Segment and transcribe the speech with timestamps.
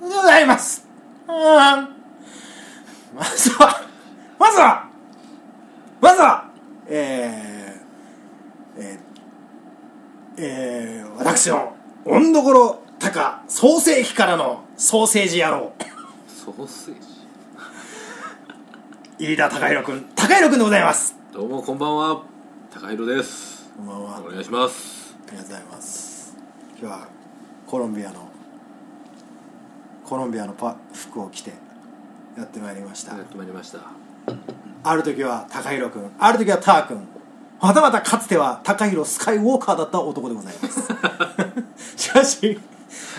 [0.00, 0.86] ございます。
[1.26, 3.80] まずは
[4.38, 4.88] まずは
[6.00, 6.50] まずは
[6.88, 15.72] えー、えー、えー、私の温どころ高創世紀からのソーセージ野郎。
[16.28, 17.00] ソーセージ
[19.18, 20.06] 飯田貴弘君。
[20.14, 21.16] 貴弘君でございます。
[21.32, 22.22] どうもこんばんは。
[22.72, 23.70] 高弘です。
[23.76, 24.20] こんばんは。
[24.20, 25.16] お願いします。
[25.26, 26.36] ありがとうございます。
[26.78, 27.08] 今日は
[27.66, 28.28] コロンビアの
[30.04, 31.52] コロンビアのパ服を着て
[32.36, 33.16] やってまいりました。
[33.16, 33.80] やってまいりました。
[34.84, 37.08] ある時は高弘君ある時はター君。
[37.60, 40.82] またまたかつては高弘スカイウォーカーだった男でございます。
[41.96, 42.60] しかし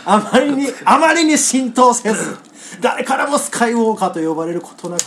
[0.06, 2.38] あまりに あまりに浸透せず
[2.82, 5.02] 誰からもスカイウォーカーと呼ばれることなく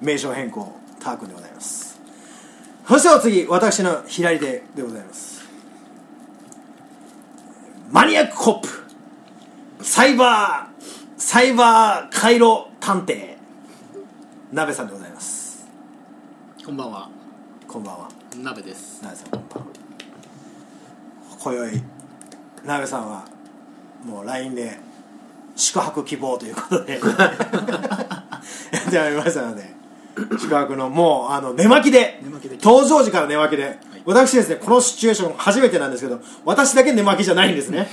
[0.00, 1.98] 名称変更ター君でございます。
[2.86, 5.42] そしてお次私の左手でございます。
[7.90, 8.68] マニアックコップ。
[9.80, 13.36] サイバーサイバー回路探偵。
[14.52, 15.66] 鍋さんでございます。
[16.64, 17.08] こんばんは、
[17.66, 18.08] こんばんは。
[18.36, 19.02] 鍋です。
[19.02, 19.66] 鍋さんこんばんは。
[21.40, 21.82] 今宵
[22.64, 23.24] 鍋さんは
[24.04, 24.78] もう LINE で
[25.56, 27.00] 宿泊希望ということで。
[28.72, 29.64] やってまいりましたので
[30.38, 32.20] 宿泊のもうあの寝巻きで
[32.60, 37.88] 登場時から寝巻きで、私ですねこのシチュエーション初めてなんですけど私だけ寝巻きじゃないんですね。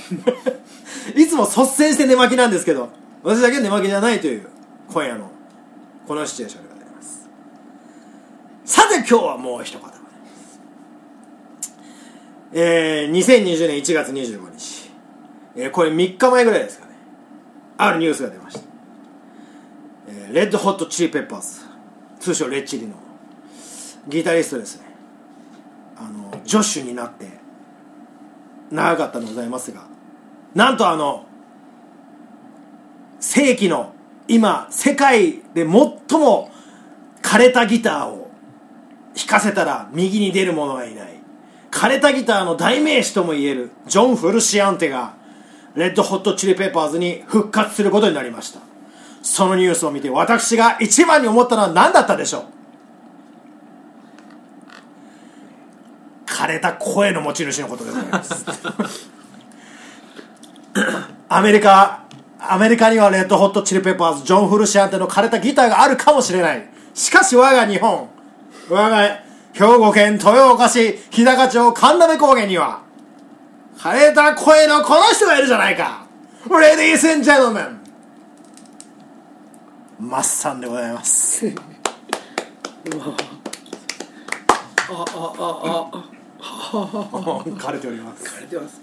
[1.14, 2.88] いつも率先して寝巻きなんですけど
[3.22, 4.48] 私だけ寝巻きじゃないという
[4.92, 5.30] 今夜の
[6.08, 7.28] このシチュエーションでございます。
[8.64, 9.96] さて今日はもう一方
[12.52, 14.85] えー、2020年1月25日、
[15.56, 16.92] えーこれ3日前ぐらいですかね。
[17.78, 18.60] あるニュースが出ました、
[20.08, 21.64] えーレッドホットチリペッパーズ。
[22.20, 22.94] 通称レッチリの。
[24.08, 24.86] ギタリストですね。
[25.96, 27.26] あのジョッシュになって
[28.70, 29.84] 長かったのでございますが
[30.54, 31.24] なんとあの
[33.18, 33.94] 世紀の
[34.28, 36.50] 今世界で最も
[37.22, 38.30] 枯れたギターを
[39.16, 41.16] 弾かせたら右に出る者はいない。
[41.70, 45.14] 枯れたギターの代名詞ともいえるジョン・フルシアンテが
[45.76, 48.60] レッドホットチリペッパーズに復活することになりました。
[49.22, 52.44] そのニュースを見て私が一番に思ったのは何だったでしょう？
[56.30, 58.44] 枯れた声の持ち主のことでございます。
[61.28, 62.04] アメリカ
[62.38, 66.68] アメリカにはレッドホットチリペッパーズジョン・フルシアンテの枯れたギターがあるかもしれない。
[66.94, 68.08] しかし我が日本
[68.70, 69.18] 我が
[69.52, 72.82] 兵庫県豊岡市日高町神鍋高原には
[73.78, 76.06] 枯れた声のこの人がいるじゃないか。
[76.50, 77.80] レディース・エンジェルメン
[79.98, 81.46] マッサンでございます
[87.56, 88.24] 枯れております。
[88.24, 88.80] 枯れてます。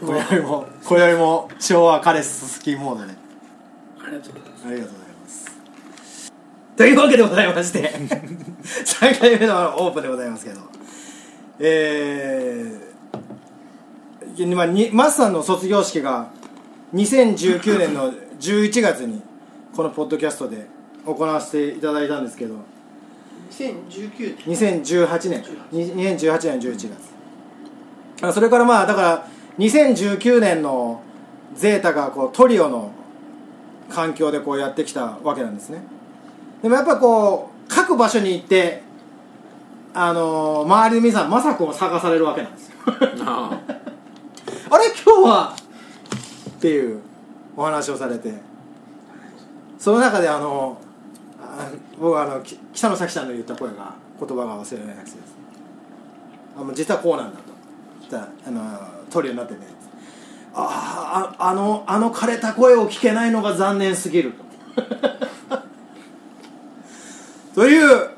[0.00, 4.66] 今宵も今宵も昭和カレス好きモードでありがとうございます。
[4.66, 5.62] ありがとうございます。
[6.76, 7.92] というわけでございまして。
[8.62, 10.60] 3回目のオープンでございますけど。
[11.60, 12.87] えー、
[14.46, 16.30] まあ、にマスさんの卒業式が
[16.94, 19.22] 2019年の11月に
[19.74, 20.66] このポッドキャストで
[21.04, 22.56] 行わせていただいたんですけど。
[23.50, 25.42] 2019 2018年
[25.72, 26.90] に2018年11月
[28.22, 31.02] あそれからまあだから2019年の
[31.54, 32.92] ゼータがこうトリオの
[33.88, 35.82] 環境でこうやってきたわけなんですね。
[36.62, 38.82] でもやっぱこう各場所に行って
[39.94, 42.76] あのー周りの皆さんまさこを探されるわけなんですよ
[44.70, 45.56] あれ今日は
[46.50, 47.00] っていう
[47.56, 48.48] お話をされて。
[49.78, 50.76] その中であの
[51.40, 52.42] あ僕はあの
[52.74, 55.34] 北野咲ちゃんの言った声が言葉が忘れられなくてです。
[56.56, 57.44] あもう実はこうなんだと。
[58.00, 59.60] 言ったらあのトリオになってね。
[60.54, 64.44] あああのあの枯れた声を聞けないのが残念すぎると。
[67.54, 68.10] という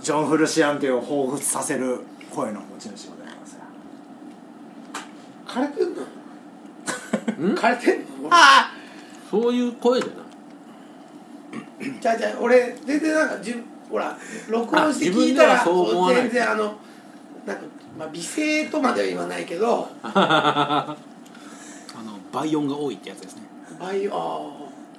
[0.00, 3.15] ジョン・フルシアンテを彷彿させる声の持ち主でございます
[5.56, 7.54] 枯れてんの？
[7.56, 8.28] 枯れてんの？
[8.30, 8.70] あ
[9.30, 10.14] そういう声じゃな
[11.88, 12.00] い。
[12.00, 14.18] じゃあじゃあ俺全然なんかじゅほら
[14.48, 16.22] 録音して聞いたらはそう思わない。
[16.24, 16.74] 全然あの
[17.46, 17.62] なんか、
[17.98, 20.94] まあ、美声とまでは言わないけど あ
[22.04, 23.42] の倍音が多いってやつですね。
[23.80, 24.50] バイあ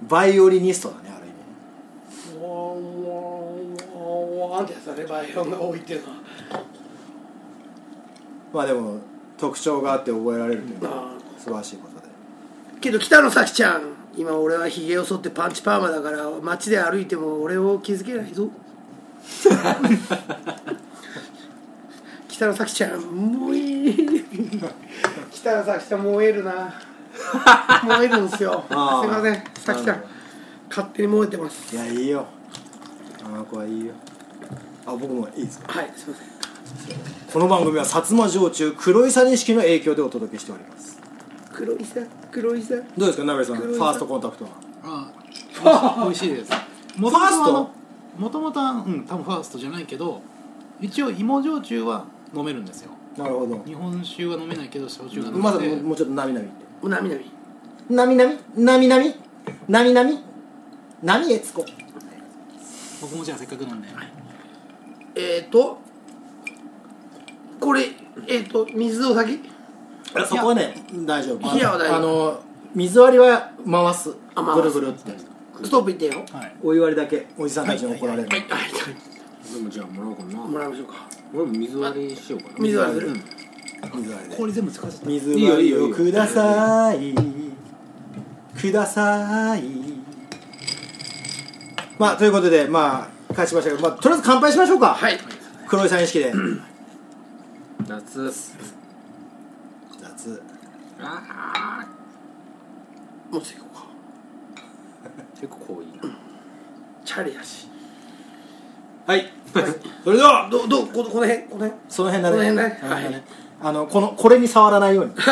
[0.07, 2.43] バイオリニストだねある意味。
[2.43, 3.11] あワンワ
[4.47, 6.15] ンワンってやつだねバイオンが多いっていうのは
[8.53, 8.97] まあでも
[9.37, 12.07] 特徴があって覚えられるというのはあ素晴らしいことで。
[12.81, 13.81] けど北野咲ちゃん
[14.15, 18.49] 今俺はひげを剃ってパンチパーマだから街で歩いても俺を気づけないぞ。
[22.27, 23.93] 北野咲ちゃん燃え
[25.31, 26.73] 北野咲ちゃん燃えるな。
[27.83, 28.63] 燃えるんですよ。
[28.69, 30.07] すいません咲ちゃなんる
[30.69, 31.75] 勝手に燃えてます。
[31.75, 32.25] いやいいよ。
[33.25, 33.93] あの子はいいよ。
[34.85, 35.79] あ僕もいいですか？
[35.79, 36.27] はいすいません
[37.31, 40.99] この番組は薩摩焼酎黒いさ錦の影響でお届けしております。
[41.53, 44.51] 黒いさ黒いさどうですか鍋さんフ黒いさァーストコンタクトは？
[45.63, 46.51] あ美味しいです。
[46.97, 47.53] もともファースト？
[47.53, 47.71] と
[48.17, 50.21] もともとはうん多分ファーストじゃないけど
[50.81, 52.91] 一応芋焼酎は飲めるんですよ。
[53.17, 53.63] なるほど。
[53.65, 56.65] 日本酒は飲めないけど焼酎が飲めて、まだもうもうちょっとなみなみって。
[56.81, 57.23] うなみなみ
[57.89, 58.37] なみなみ
[58.67, 59.17] なみなみ
[59.67, 60.19] なみなみ
[61.01, 61.65] なみえつこ
[63.01, 63.87] 僕もじゃあせっかくなんで、
[65.15, 65.79] えっ、ー、と
[67.59, 67.89] これ
[68.27, 69.39] えっ、ー、と水を先？
[70.27, 70.73] そこはね
[71.05, 71.53] 大丈夫。
[71.53, 71.97] 冷やは大丈夫。
[71.97, 72.43] あの
[72.73, 74.15] 水割りは回す。
[74.35, 74.61] あ回す。
[74.61, 75.11] ぐるぐるって
[75.63, 76.23] ストップいってよ。
[76.31, 77.27] はい、お湯割りだけ。
[77.37, 78.39] おじさんたちに怒られる、はい。
[78.41, 78.71] はい。
[79.53, 80.39] でもじゃあもらおうかな。
[80.39, 80.93] もらいましょうか。
[81.33, 82.53] 俺も水割りしようかな。
[82.59, 83.07] 水割りする。
[83.09, 83.23] うん。
[84.01, 84.29] 水割り。
[84.29, 85.07] で氷全部使っちゃった。
[85.07, 87.15] 水割りをください。
[88.59, 89.63] ください。
[91.97, 94.93] まあということでまあ勝ちましたけど、まあ、とりあえず乾杯しましょうか。
[94.93, 95.17] はい。
[95.67, 96.31] 黒井さん意識で
[97.87, 98.31] 夏
[99.99, 100.41] 雑。
[100.99, 101.85] あ
[103.31, 103.85] もうちょっと行こうか。
[105.37, 105.91] ー 結構濃いな。
[107.05, 107.69] チャリやし。
[109.05, 109.31] はい。
[110.03, 110.49] それでは。
[110.51, 111.71] どどここの辺この辺。
[111.87, 112.37] その辺だね。
[112.37, 112.77] この辺ね。
[112.81, 113.23] この辺はい。
[113.61, 115.11] あのこのこれに触らないように。
[115.13, 115.31] か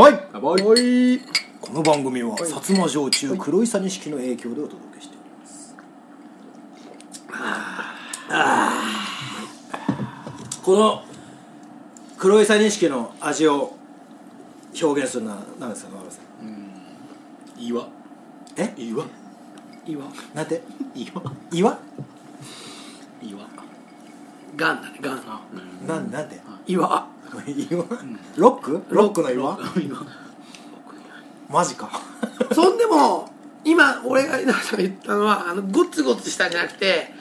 [0.00, 0.14] わい。
[0.14, 1.20] いあボーイおい
[1.60, 3.66] この番組は薩摩焼酎黒い。
[3.66, 5.28] さ錦の影響でお届けしており
[8.30, 9.01] ます
[10.62, 11.02] この
[12.18, 13.76] 黒いさ錦の味を
[14.80, 16.22] 表現するのは何ですか野村さん。
[17.58, 17.88] 岩。
[18.56, 18.72] え？
[18.76, 19.04] 岩。
[19.84, 20.04] 岩。
[20.32, 20.62] なんて？
[20.94, 21.20] 岩。
[21.50, 21.78] 岩？
[23.20, 23.40] 岩。
[24.54, 25.22] ガンだねガン。
[25.26, 25.40] あ
[25.86, 26.40] なんなんて？
[26.68, 27.08] 岩。
[27.46, 27.86] 岩？
[28.36, 28.84] ロック？
[28.88, 29.22] ロック。
[29.22, 29.58] の岩？
[29.76, 29.98] 岩。
[31.48, 31.90] マジか。
[32.54, 33.28] そんでも
[33.64, 37.12] 今俺が稲葉さんが言ったのはあのゴツゴツしたんじゃなくて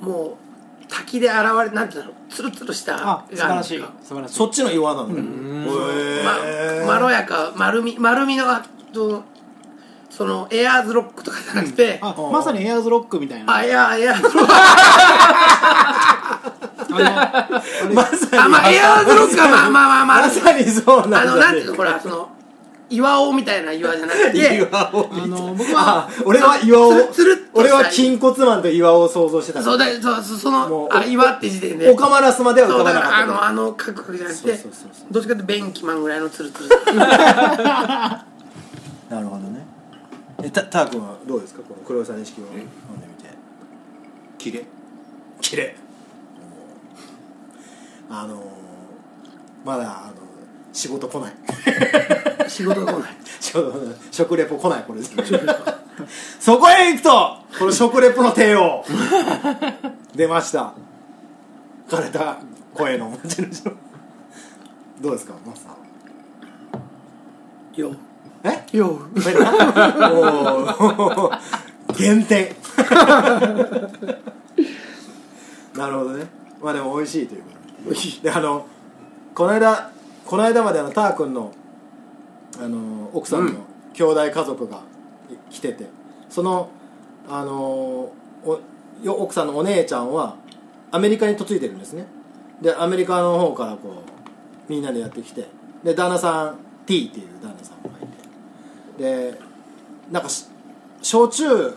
[0.00, 0.47] もう
[0.88, 3.84] 滝で現れなんていうんだろうツルツルしたあ素晴らしい。
[4.02, 4.34] 素晴らしい。
[4.34, 9.22] そっちの岩なの、へまーまろやか丸み丸みのあと
[10.10, 13.54] そのエアーズロックとかじゃなくて、あまさにエアーズロックみたいな。
[13.54, 14.52] あエアーエアーズロック。
[14.52, 16.50] あ
[17.92, 18.38] まさに。
[18.38, 22.30] あまあエアーズロックはまあまあまあまあまさにそうなんだあのなんていうのほらその
[22.90, 24.56] 岩尾みたいな岩じゃなくて。
[24.70, 29.62] 岩をのあの僕はあ俺は岩をつる俺は筋骨マンと岩を想像してた。
[29.62, 31.90] そうだそうそのあ岩って時点で。
[31.90, 33.18] 岡マラスまでは浮そうかばなかった。
[33.18, 34.58] だからあのあのカクカクじゃなくて
[35.10, 38.24] どっちかっていうとベンキマンぐらいのツルツルな
[39.10, 39.66] るほどね。
[40.42, 41.62] えたたーくんはどうですか？
[41.62, 42.62] この黒さ錦を飲んで
[43.06, 43.28] みて。
[44.38, 44.64] キレ
[45.40, 45.76] 綺麗
[48.10, 48.38] あのー、
[49.66, 50.27] まだあの
[50.78, 51.32] 仕事来ない。
[52.48, 53.10] 仕事が来ない。
[53.40, 53.74] 仕 事
[54.12, 55.00] 食レポ来ないこれ。
[56.38, 58.84] そこへ行くとこの食レポの帝王。
[60.14, 60.72] 出ました。
[61.88, 62.36] 枯れた
[62.74, 63.64] 声の持ち主。
[63.64, 63.72] の
[65.00, 67.80] どうですかマスター。
[67.80, 67.92] よ
[68.44, 68.64] え？
[68.76, 71.40] よおー。
[71.98, 72.54] 減点
[75.74, 76.28] なるほどね。
[76.62, 77.48] まあでも美味しいというこ
[77.94, 78.64] とであの
[79.34, 79.90] この間
[80.28, 81.52] この間まであのター君の
[82.60, 84.82] あの奥さんの兄弟家族が
[85.48, 85.86] 来てて
[86.28, 86.68] その
[87.26, 88.12] あの
[88.44, 88.60] お
[89.02, 90.36] よ奥さんのお姉ちゃんは
[90.90, 92.04] アメリカに嫁いでるんですね。
[92.60, 94.02] でアメリカの方からこ
[94.68, 95.46] うみんなでやってきて
[95.82, 99.32] で旦那さん T っていう旦那さんがいて。
[99.32, 99.40] で
[100.10, 100.46] なんかし
[101.00, 101.72] 焼酎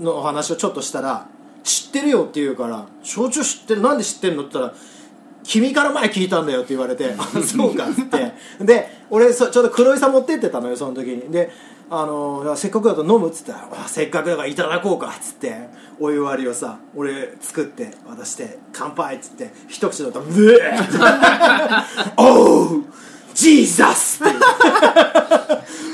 [0.00, 1.28] のお話をちょっとしたら
[1.62, 4.91] 知ってるよって言うから焼酎知ってるなんで知ってるのって言ったら
[5.44, 8.32] 君から前聞いたんだよって言われてあそうかっつって。
[8.64, 11.30] で俺そちょうど黒井さん持ってってたのよその時に。
[11.30, 11.50] で
[11.90, 15.54] あのせっかくだと飲むっつったらせっかくだからいただこうかっつって
[16.00, 21.84] お湯割りをさ俺作って渡して乾杯っつって一口だったらブエー
[22.16, 22.84] おう
[23.34, 24.32] ジーザスって。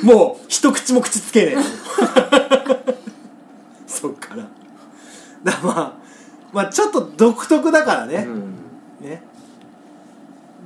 [0.02, 1.56] もう一口も口つけねえ。
[3.86, 4.46] そっから。
[5.44, 5.92] だからまあ
[6.52, 8.34] まあちょっと独特だからね、うん。
[8.34, 8.57] ね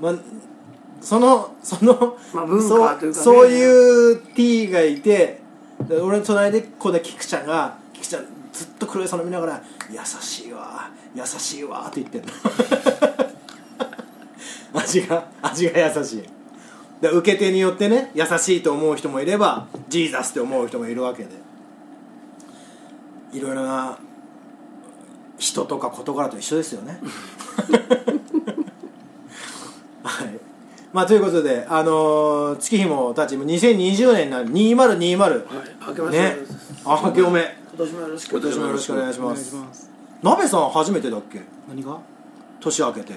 [0.02, 0.14] まあ
[1.00, 3.25] そのその、まあ文化というかね。
[3.25, 5.40] そういう T がいて
[5.88, 12.32] で俺の隣でこうね菊ちゃんが菊ちゃんずっと黒井さんの見ながら「優しいわ優しいわ」って言ってんの。
[14.80, 16.23] 味が味が優しい。
[17.00, 21.30] で受け手によってね優しいと思う人もいればジーザスって思う人もいるわけで。
[23.32, 23.99] いろいろな
[25.38, 27.00] 人とか事柄と一緒ですよね。
[27.00, 28.22] は い
[30.92, 34.50] まあということであのー月日もたちも2020年になる。
[34.50, 35.40] 2020はい
[35.88, 36.37] 明けましてね。
[36.84, 37.56] あ明けおめ。
[37.75, 39.42] 今年もよろしく今年もよろしくお願いします。
[39.42, 39.90] いします。
[40.22, 41.40] 鍋さん初めてだっけ？
[41.68, 41.99] 何が
[42.61, 43.14] 年明けて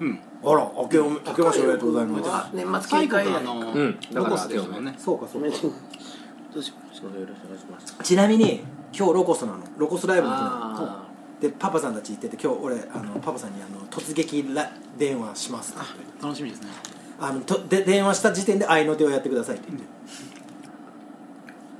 [0.00, 0.18] うん。
[0.42, 2.30] あら明けおめ明けましておめでとうございます。
[2.30, 3.98] あ年末最警戒やのうん。
[4.14, 4.94] ロゴスですよね。
[4.98, 5.48] そうかそうか。
[6.54, 7.20] どうしよう。
[7.20, 8.60] よろしくお願いしますちなみに
[8.96, 9.58] 今日ロコスなの。
[9.78, 10.54] ロコスライブの日なの。
[10.54, 11.09] あ
[11.40, 15.72] でパパさんたち行ってて今日俺あのパパさんにあの突撃ら電話します。
[15.72, 16.68] って言って楽しみですね。
[17.18, 19.66] あのとで電話した時点で合いの手をやってくださいって。
[19.68, 19.86] 言って、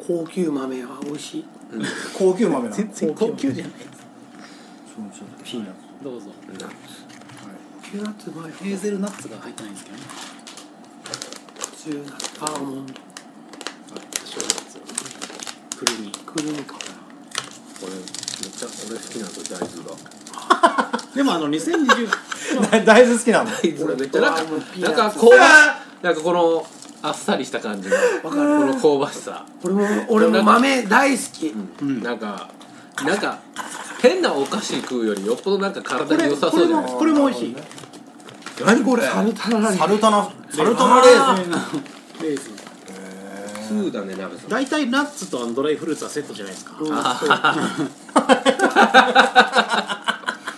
[0.07, 1.45] 高級豆は美味しい。
[2.19, 2.77] 高級豆なの？
[2.77, 3.75] 全然高級じゃない。
[3.75, 6.31] そうそうピーナッツどうぞ。
[7.83, 8.31] ピューナッツ。
[8.31, 8.53] うまい。
[8.53, 10.03] ヘーゼルナッツが入ってないんですけどね。
[11.59, 12.87] 普通なアーモン。
[12.87, 12.93] ド
[14.25, 14.79] 正月
[15.77, 16.11] くるみ。
[16.11, 17.93] くるみかこれ
[18.43, 21.01] めっちゃ俺好きなんですよ大豆が。
[21.15, 22.09] でもあの2020
[22.85, 23.51] 大豆好きなの。
[23.85, 24.43] 俺めっちゃなんか
[24.79, 25.37] なんか香ば
[26.03, 26.67] なんかこの
[27.03, 27.97] あっさりした感じの。
[28.23, 29.45] この香ばしさ。
[29.63, 31.55] 俺も俺も豆大好き。
[31.83, 32.03] うん。
[32.03, 32.49] なんか
[33.05, 33.39] なんか
[34.03, 36.99] 変なお菓子食うよりよっぽどなんか体に良さそうじゃないですか。
[37.01, 37.57] これも美味しい。
[38.65, 39.03] 何これ？
[39.09, 41.51] サルタナレサルタナサルタナレーズン。
[42.23, 42.60] レーズン
[43.71, 44.49] 通だね鍋さん。
[44.49, 46.75] 大体ナッツとあのドライフルーツはセットじゃないですか。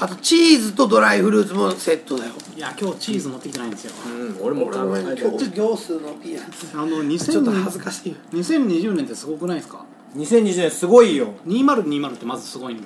[0.01, 2.33] あとチーズとドライフルーツもセットだよ。
[2.57, 3.93] いや今日チーズ持ってきてないんですよ。
[4.07, 6.67] うん俺も俺も考えてる今日行数のピーナッツ。
[6.75, 8.17] あの2000ちょっと恥ずかしい。
[8.33, 9.85] 2020年ってすごくないですか
[10.17, 11.35] ？2020年すごいよ。
[11.47, 12.85] 2020ってまずすごいんで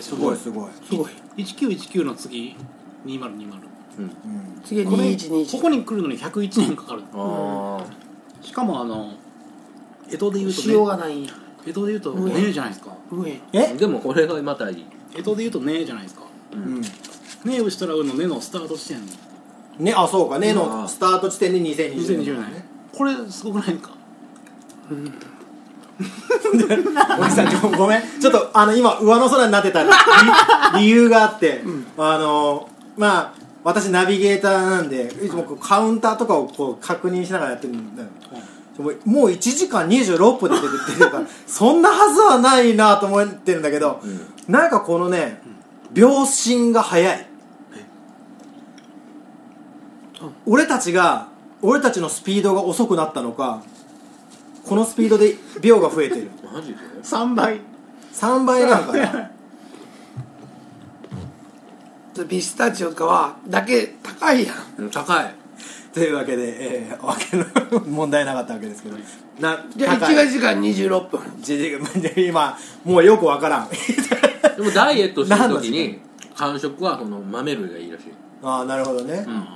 [0.00, 1.08] すごいすごい、すごい。
[1.36, 2.56] 1919の次
[3.06, 3.52] 2020
[3.98, 4.10] うん、
[4.64, 7.02] 次これ2121ここに来るのに101年かかる。
[7.14, 7.84] あ
[8.40, 9.12] しかもあの
[10.10, 11.16] 江戸で言うと塩ねがない。
[11.18, 11.32] んや
[11.66, 12.92] 江戸で言うとうんねえじゃないですか。
[13.52, 13.74] え。
[13.74, 14.84] でもこれがまたいい。
[15.16, 16.22] 江戸で言うとねえじゃないですか。
[16.52, 16.80] うん。
[16.80, 16.88] ね
[17.48, 19.00] えをしたらうのねのスタート地点。
[19.78, 20.38] ねあそうか。
[20.38, 22.64] ねあのースタート地点で2020 2020年。
[22.92, 23.90] これすごくないですか
[27.20, 28.02] おじさんちょごめん。
[28.20, 29.82] ちょっとあの今上の空になってた
[30.74, 31.62] 理理由があって、
[31.96, 33.32] あのまあ
[33.64, 38.08] 私ナビゲーターなんでいつもこうカウンターとかをこう確認しながらやってるんだよ
[38.78, 40.62] もうもう1時間26分で出
[40.98, 44.00] てるからそんなはずはないなと思ってるんだけど、
[44.46, 45.40] なんかこのね
[45.92, 47.26] 秒針が早い。
[50.46, 51.28] 俺たちが
[51.62, 53.62] 俺たちのスピードが遅くなったのか
[54.64, 56.30] このスピードで秒が増えてる。
[56.52, 57.60] マジで？3倍。
[58.12, 59.30] 3倍なんかな？
[62.28, 64.90] ピスタチオとかはだけ高いやんうん。
[64.90, 65.34] 高い
[65.94, 67.44] というわけで、えー、わけの
[67.86, 68.96] 問題なかったわけですけど。
[69.40, 70.26] なじゃあ高い。
[70.26, 71.20] 1時間26分。
[71.40, 71.78] じじ
[72.26, 73.68] 今もうよくわからん。
[74.56, 76.00] でもダイエットしてる時時に
[76.36, 78.04] 間食はその豆類がいいらしい。
[78.42, 79.46] ああなるほどね、うん。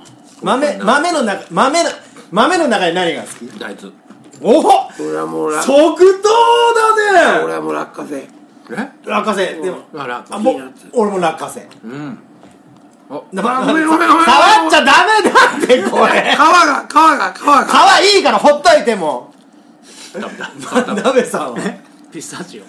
[0.41, 1.89] 豆豆の中豆の
[2.31, 3.59] 豆の中に何が好き？
[3.59, 3.93] 大豆。
[4.41, 4.63] おお
[4.99, 6.29] 俺はもうラ即答
[7.13, 7.43] だね！
[7.43, 8.27] 俺はもう落花生え？
[9.05, 9.61] 落花生。
[9.61, 10.59] でもあらあも
[10.93, 11.67] 俺も落花生。
[11.83, 12.17] うん
[13.31, 14.25] なあごめんごめんごめん。
[14.25, 16.33] 触っちゃダメだってこれ。
[16.33, 17.99] 皮が皮が皮が。
[18.01, 19.33] 皮いいからほっといても。
[21.03, 21.59] 鍋さんは。
[22.11, 22.63] ピスタチオ。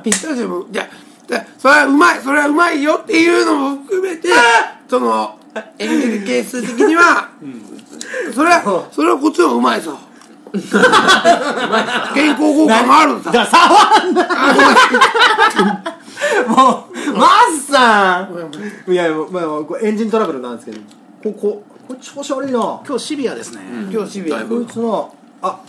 [0.00, 0.48] ピスタチオ。
[0.48, 0.88] もいや
[1.26, 4.28] でそれはうまいそれはうまいよっていうのも含めて
[4.88, 5.38] その
[5.78, 7.28] エンゲル係数的には、
[8.34, 9.98] それはそれはこっちの方がうまいぞ。
[12.14, 14.28] 健康効果もあるんさだ触んな
[16.48, 18.28] もうマスさ
[18.86, 20.80] んいやまあエンジントラブルなんですけど
[21.22, 22.58] こここれ調子悪いな。
[22.86, 23.60] 今日シビアですね、
[23.92, 24.44] 今日シビア。
[24.44, 25.60] こいつのあ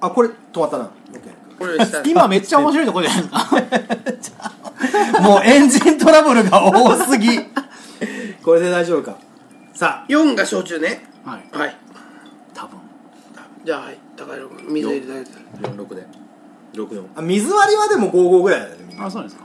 [0.00, 0.84] あこれ止まったな。
[0.84, 4.52] OK これした 今めっちゃ面白いところじゃないですか
[5.20, 7.40] もうエンジントラブルが多すぎ。
[8.42, 9.16] これで大丈夫か。
[9.74, 11.08] さ4が焼酎ね。
[11.24, 11.58] はい。
[11.58, 11.76] はい。
[12.52, 12.78] 多分。
[13.64, 13.98] じゃあはい。
[14.16, 15.30] 高弘君水入れていただいて
[15.82, 16.06] 46で
[16.74, 18.84] 64ああ水割りはでも55ぐらいだよね。
[18.88, 19.44] みんなあそうですか。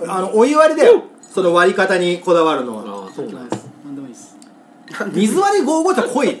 [0.00, 0.10] うん。
[0.10, 2.76] あのお湯割りだよその割り方にこだわるの。
[2.76, 3.68] はああそうなんです。
[3.84, 4.36] なんでもいいです
[5.12, 6.40] 水割り55って濃い。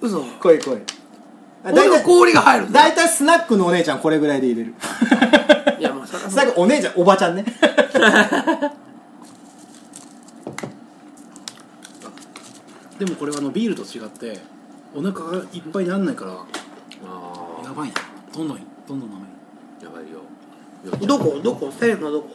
[0.00, 0.20] 嘘。
[0.22, 0.78] 濃い濃い。
[1.64, 4.74] あ俺の氷が入るんだ大体スナックのお姉ちゃんこれぐらいで入れる。
[5.78, 7.44] いやまあスナックお姉ちゃんおばちゃんね。
[12.98, 14.40] でもこれはあのビールと違って
[14.94, 17.94] お腹がいっぱいになんないからあやばいな
[18.36, 19.16] どんどんどんどん飲
[19.80, 20.20] めやばいよ。
[21.06, 21.40] どこ？
[21.42, 21.72] どこ？
[21.72, 22.28] セレフのどこ？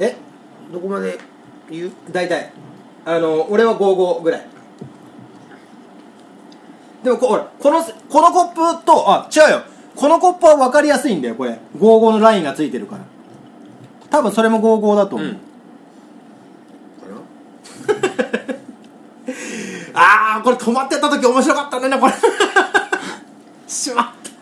[0.00, 0.16] え？
[0.72, 1.18] どこまで？
[1.70, 1.92] 言う？
[2.10, 2.52] 大体。
[3.04, 4.46] あの俺は55ぐらい。
[7.04, 9.62] でもこほらこのこのコップとあ違うよ。
[9.94, 11.58] このコップは分かりやすいんだよこれ。
[11.78, 13.04] 55のラインがついてるから。
[14.10, 15.38] 多分それも55だと思う、うん。
[19.94, 22.12] あ あこれ止まってた時面白かったねこれ。
[23.68, 24.35] しまった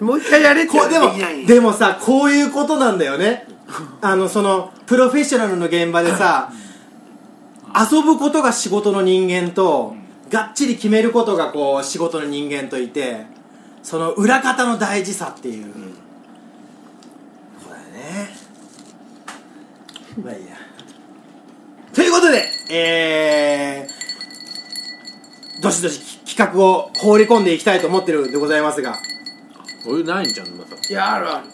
[0.00, 0.72] もう一回やれって。
[0.72, 3.46] こうでもできないでもさこういうことなんだよね。
[4.00, 6.52] あのそのプロフェッショナルの現場でさ
[7.90, 9.96] 遊ぶことが仕事の人間と
[10.30, 13.26] がっちり決めることがこう仕事の人間といて
[13.82, 15.72] その裏方の大事さっていう、
[17.66, 18.30] これね。
[20.22, 20.54] まあいいや。
[21.92, 28.98] ということでえー、どしどし企画を放り込んでいきたいと思ってるんでございますが
[29.86, 31.46] お湯ないんじゃんまさいやあるある。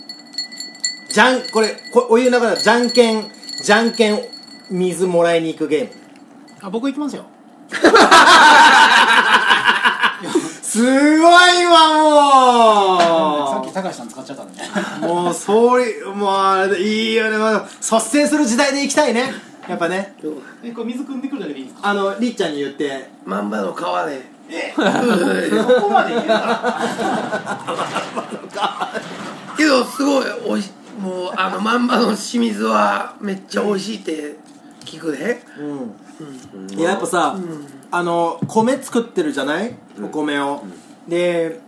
[1.09, 3.31] じゃんこれこお湯の中でじゃんけん
[3.62, 4.21] じゃんけん
[4.71, 5.90] 水もらいに行くゲーム。
[6.62, 7.25] あ僕行きますよ。
[10.62, 10.81] す
[11.19, 11.88] ごいわ
[12.95, 14.62] もさっき高橋さん使っちゃったんで
[15.03, 17.38] うもうそういもうあれいいよね。
[17.38, 19.33] もう率先する時代で行きたいね。
[19.69, 20.14] やっぱね。
[20.62, 21.88] えこれ水汲んでくるだけでいいんですか？
[21.88, 23.09] あのりっちゃんに言って。
[23.25, 23.85] まんまの皮で
[24.51, 26.81] そこまでいけるか
[29.57, 34.37] けどすごいおいしもうあのまんまの清水はめっちゃ美味しいって
[34.85, 35.41] 聞くで。
[35.59, 35.95] うん。
[36.79, 37.35] いややっぱさ、
[37.91, 39.75] あの米作ってるじゃない？
[40.03, 40.63] お米を、
[41.09, 41.59] で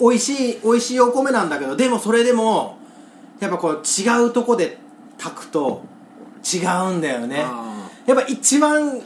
[0.00, 2.76] 美味しい美味しいお米なんだけどでもそれでも
[3.38, 4.78] やっぱこう違うとこで
[5.18, 5.84] 炊くと
[6.42, 6.58] 違
[6.90, 7.44] うんだよね。
[7.46, 9.00] あやっぱ一番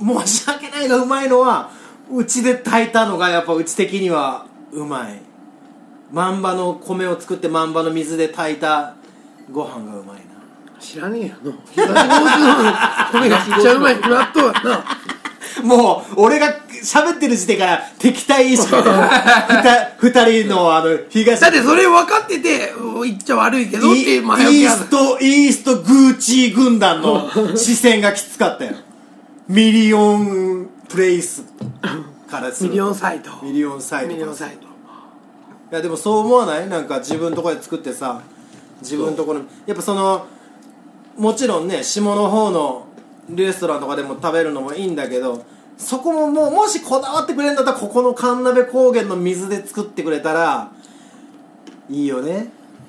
[0.00, 1.70] 申し訳ないがうまいのは
[2.12, 5.20] うちで炊いたのがやっぱうち的にはうまい。
[6.12, 8.94] 万場の米を作って万場の水で炊いた
[9.52, 10.22] ご飯がうまいな。
[10.80, 11.52] 知らねえよの
[13.12, 14.84] 米がめっちゃうまいに決まっとるわな。
[15.62, 16.48] もう俺が
[16.82, 22.72] 喋ってる時点から敵対意識でふた二人のあの東だってそれ分かってて
[23.04, 24.52] 言っちゃ悪いけどっイて前置きある。
[24.52, 28.72] イーストイーストグーチー軍団の視線がきつかったよ。
[29.48, 31.44] ミリオンプレイス
[32.28, 34.66] からするミリオンサイトミリオンサイトミリオンサイトい
[35.70, 36.68] やでもそう思わない？
[36.68, 38.22] なんか自分のとこで作ってさ
[38.80, 40.26] 自分のところやっぱその
[41.16, 42.86] もちろんね下の方の
[43.28, 45.44] レストランとかでも食べるのもいいんだけど
[45.78, 50.72] そこももうもしこだわってくれるんだったらここの神鍋高原の水で作ってくれたら
[51.88, 52.48] いいよね。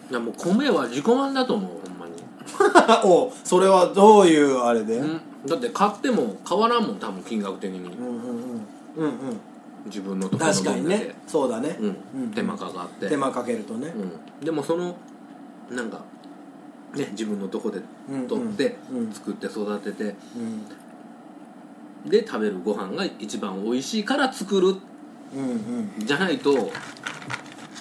[0.10, 2.14] いやもう米は自己満だと思うほんまに。
[3.06, 7.80] おそれはどういうあれで、うん、うんだって買っても変わらんもん多分金額的に。
[7.80, 8.66] うんうん
[8.98, 9.06] うん。
[9.06, 9.40] うん
[9.86, 11.16] 自分のところの確かにね。
[11.26, 12.32] そうだね、うん。
[12.32, 13.10] 手間かかって。
[13.10, 14.96] 手間かけるとね、うん、でもその
[15.72, 16.04] なんか
[16.94, 19.12] ね自分のとこでうん取って、うん。
[19.12, 20.16] 作って育てて
[22.06, 22.10] うん。
[22.10, 24.78] で食べるご飯が一番美味しいから作るうん
[25.98, 26.06] うん。
[26.06, 26.72] じゃないと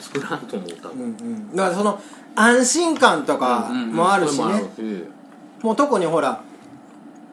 [0.00, 1.50] 作らんと思う多うんう分ん。
[1.54, 2.00] だからその
[2.34, 4.44] 安心感とかもあるしね。
[4.44, 5.04] あるし。
[5.62, 6.42] もう特にほら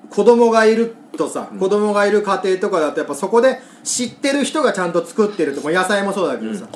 [0.09, 6.67] 子供がいるとさ、子供がいる家庭とかだとやっぱそこで知ってる人がちゃんと作ってるとか野菜もそうだけどさ、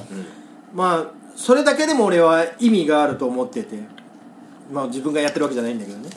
[0.73, 4.01] まあそれだけでも俺は意味があると思ってて。
[4.71, 6.09] まあ自分がやってるわけじゃないんだけどね。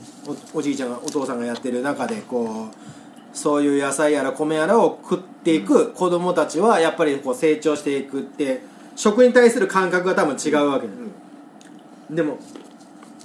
[0.55, 8.62] おおじいちゃんがお父さんがやってる中でこうそういう野菜やら米やらを食っていく子供たちはやっぱりこう成長していくって
[8.94, 10.92] 食に対する感覚が多分違うわけだ、
[12.11, 12.38] でも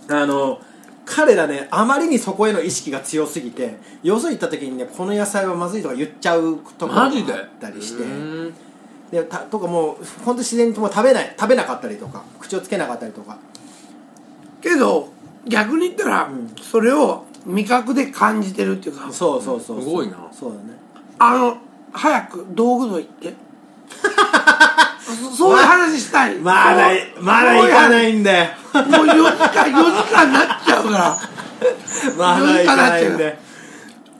[0.10, 0.62] あの
[1.10, 7.12] 彼らねあまりにそこへの意識が強すぎてよそ行った時にねこの野菜はまずいとか言っちゃうところがあっ
[7.60, 8.04] たりして。
[8.04, 8.54] うん
[9.10, 13.40] でたとかもう本当自然ともう食べない食べなかったりとか口をつけなかったりとか。
[14.62, 15.10] けど
[15.48, 16.30] 逆に言ったら、
[16.62, 19.12] それを味覚で感じてるっていうか。
[19.12, 19.82] そうそうそうそう。
[19.82, 20.30] すごいな。
[20.32, 20.78] そうだね。
[21.18, 21.58] あの
[21.92, 23.34] 早く道具の行って
[25.16, 26.36] そそういう話したい。
[26.40, 28.50] まだまだ行かないんだよ。
[28.74, 29.74] もう4時間4
[30.06, 31.18] 時間になっちゃうから。
[32.18, 33.36] まだ行かないんだよ。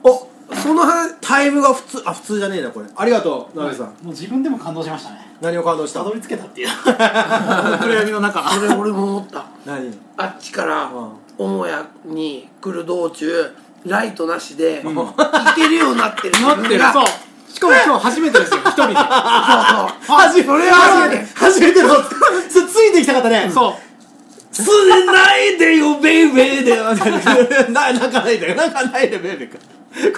[0.02, 2.86] おその話タイムが普通あ普通じゃねえなこれ。
[2.96, 5.30] ありがとうナベさん、もう自分でも感動しましたね。
[5.40, 6.00] 何を感動した？
[6.00, 6.68] たどり着けたっていう。
[6.84, 8.50] 暗闇の中。
[8.50, 9.44] それ俺も思った。
[9.64, 9.96] 何？
[10.16, 10.90] あっちから
[11.38, 11.56] うん。
[11.58, 13.54] 母屋に来る道中
[13.86, 15.14] ライトなしで行
[15.56, 16.80] けるようになってる なってる。
[16.92, 17.04] そう
[17.52, 18.94] しかも今日初めてですよ一人で。
[18.94, 20.16] そうそう。
[20.16, 21.26] はじそれは初めて。
[21.34, 23.50] 初めてのそれついてきたかったね。
[23.52, 24.54] そう。
[24.54, 26.76] すれないでよベイベーで。
[26.76, 27.00] な泣
[28.10, 29.58] かないで泣かないでベイベーか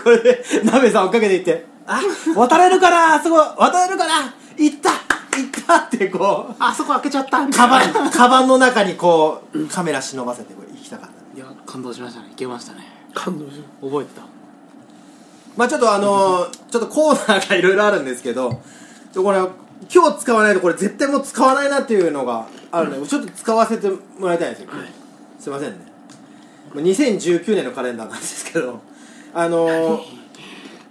[0.02, 1.66] これでナベさん追っかけていって。
[1.86, 2.00] あ
[2.34, 4.90] 渡れるかなあそこ渡れるかな行った。
[4.90, 6.54] 行ったってこう。
[6.58, 7.46] あそこ開けちゃった。
[7.48, 11.36] カバンカバンの中にこうカメラ忍ばせてこれ行きたかった。
[11.36, 12.28] いや感動しましたね。
[12.32, 12.86] いけましたね。
[13.14, 14.31] 感動する覚えてた
[15.56, 18.50] まあちょっとあのーちょっとコーナーがいろいろあるんですけど
[19.12, 19.38] でこれ
[19.92, 23.88] 今日使わないとこれ絶対もう使わないなっていうのがあるので、ちょっと使わせて
[24.18, 24.70] もらいたいんですよ、
[25.38, 25.78] すいませんね。
[26.74, 28.80] まあ2019年のカレンダーなんですけど
[29.34, 30.02] あのー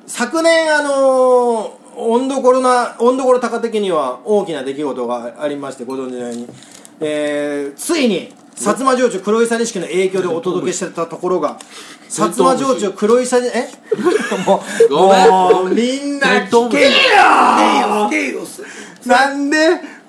[0.06, 6.48] 昨年あのー温度コロナ温度コロ高的には大きな出来事がありましてご存知のように、
[7.00, 11.58] えーついに薩摩焼酎黒いさ錦の影響でお届けしてたところが
[12.12, 13.70] 薩摩焼酎黒いさにえ？
[14.46, 15.30] もうごめん。
[15.30, 16.90] もうみんな聞けよ
[18.10, 18.62] ケイオス
[19.06, 19.58] なんで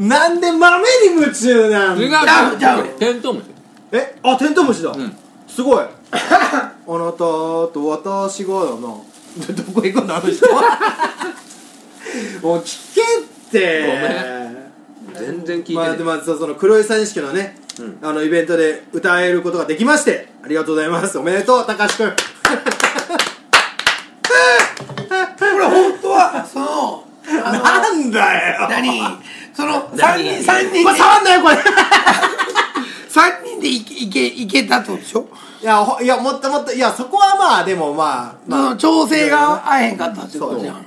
[0.00, 1.98] なんで豆に夢中なん？
[2.98, 3.46] テントウムシ。
[3.92, 4.16] え？
[4.22, 5.16] あテントウムシだ、ん。
[5.46, 5.84] すごい。
[6.12, 8.74] あなたと私がだな。
[8.74, 8.98] ど
[9.54, 10.46] どこ行くんだあの人？
[12.42, 13.04] もう聞けっ
[13.52, 14.42] て。
[15.14, 17.56] 全然聞いてないまあでまあそその黒いさ錦のね、
[18.02, 21.18] あのイベントで歌えることができましてありがとうございます。
[21.18, 22.12] おめでとう高橋君
[25.38, 28.68] これ本当はそのなんだよ。
[28.68, 29.00] 何？
[29.54, 31.56] その3人三人触んなよこれ。
[33.08, 35.26] 三人でいけいけいけたとでしょ？
[35.60, 38.70] いやほいやもっともっといやそこはまあでもまあそまあ。
[38.70, 40.84] の調整が合えへんかったってことじゃん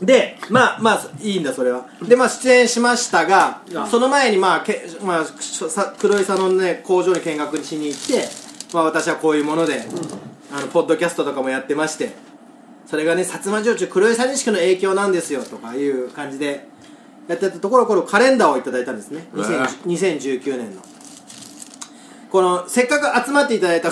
[0.00, 1.86] でまあまあいいんだそれは。
[2.02, 8.28] でまあ出演しましたがその前にまあけ、まあ、しさ黒井さんのね工場に見学しに行って、
[8.74, 9.82] まあ、私はこういうもので、
[10.52, 12.10] あのポッドキャストとかもやってまして
[12.86, 16.68] それがね薩摩焼酎黒井さん錦の影響なんですよとかいう感じで
[17.28, 19.26] やってたところこのカレンダーをいただいたんですね。
[19.32, 19.46] うわ
[19.86, 20.82] 2019年の。
[22.30, 23.90] このせっかく集まっていただいた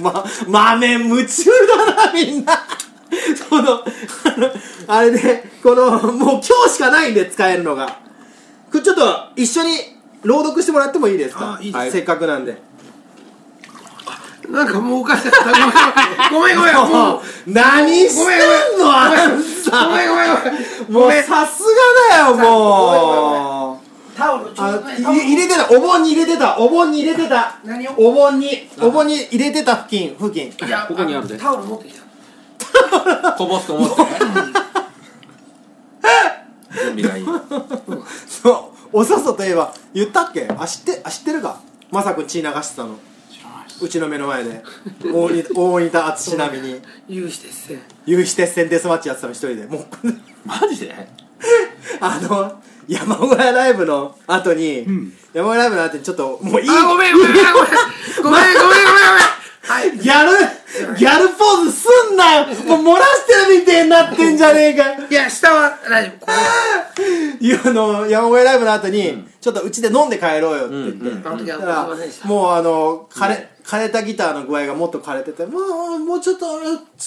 [0.00, 1.44] ま豆夢中
[1.86, 2.52] だなみんな
[3.48, 3.84] そのあ
[4.36, 4.50] の
[4.86, 7.98] あれでこのもう今日しかないんで使えるのが。
[8.70, 9.70] ちょっと一緒に
[10.22, 11.56] 朗読してもらってもいいですか？
[11.58, 11.76] あいいです。
[11.76, 12.56] はいせっかくなんで。
[14.50, 16.30] なんかもうおかしかった。
[16.30, 16.74] ごめんごめん。
[16.74, 17.20] ごめんも う。
[17.46, 20.34] 何してんのあんごさめんごめん
[20.88, 21.04] ごめん。
[21.04, 21.62] もうさす
[22.10, 24.16] がだよもう。
[24.16, 25.70] タオルちょあっと入れてた。
[25.70, 26.58] お盆に入れてた。
[26.58, 27.56] お盆に入れてた。
[27.64, 27.92] 何を？
[27.96, 30.66] お盆にお盆に入れてた付近付近。
[30.66, 31.36] いやここにあるで。
[31.38, 32.02] タオル持ってきた
[33.36, 33.96] こぼすと思って。
[36.74, 37.26] 準備がいい。
[38.28, 38.78] そう。
[38.92, 39.72] おさそといえば。
[39.94, 40.48] 言ったっけ？
[40.58, 41.60] あ知ってあ知ってるか？
[41.90, 42.96] まさくん血流してたの。
[43.80, 44.62] うちの目の前で。
[45.12, 46.80] 大仁 大仁田淳並みに。
[47.08, 47.80] 有志鉄線。
[48.06, 49.66] 有志鉄線デスマッチやってたの一人で。
[49.66, 49.86] もう
[50.44, 51.08] マジで？
[52.00, 54.86] あの山小屋ライブの後に、
[55.32, 56.70] 山小屋ライブの後にちょっともういい。
[56.70, 57.44] あごめんごめんごめん。
[57.44, 57.64] ごめんごめん
[58.24, 59.98] ごめんごめんはい。
[59.98, 60.30] ギャル
[60.96, 62.46] ギャルポーズすんなよ。
[62.66, 66.26] もう漏らしてるみてえになってんじゃねえかいや下は大丈夫。
[66.26, 66.32] こ
[67.40, 72.28] いやあの山小屋ライブの後に、ちょっとうちで飲んで帰ろうよって言って、あの時はすいだからませんでした。
[72.28, 76.46] もうあの枯れ枯れたギターの具合がもっと枯れてて「もうもうちょっと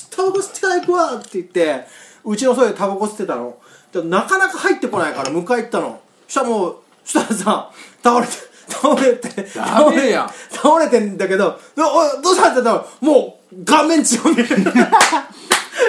[0.10, 1.88] タバコ吸ってから行くわ」って言って
[2.24, 3.56] うちのそでタバコ吸ってたの。
[3.92, 6.00] でなかなか入ってこないから迎え行ったの。
[6.28, 7.70] そしたらもうそしたらさ
[8.04, 8.34] 倒れて
[8.68, 10.32] 倒れてダメやん。
[10.52, 14.46] 倒れてんだけど「おおどうした?」って言ったらもう顔面血まみれ。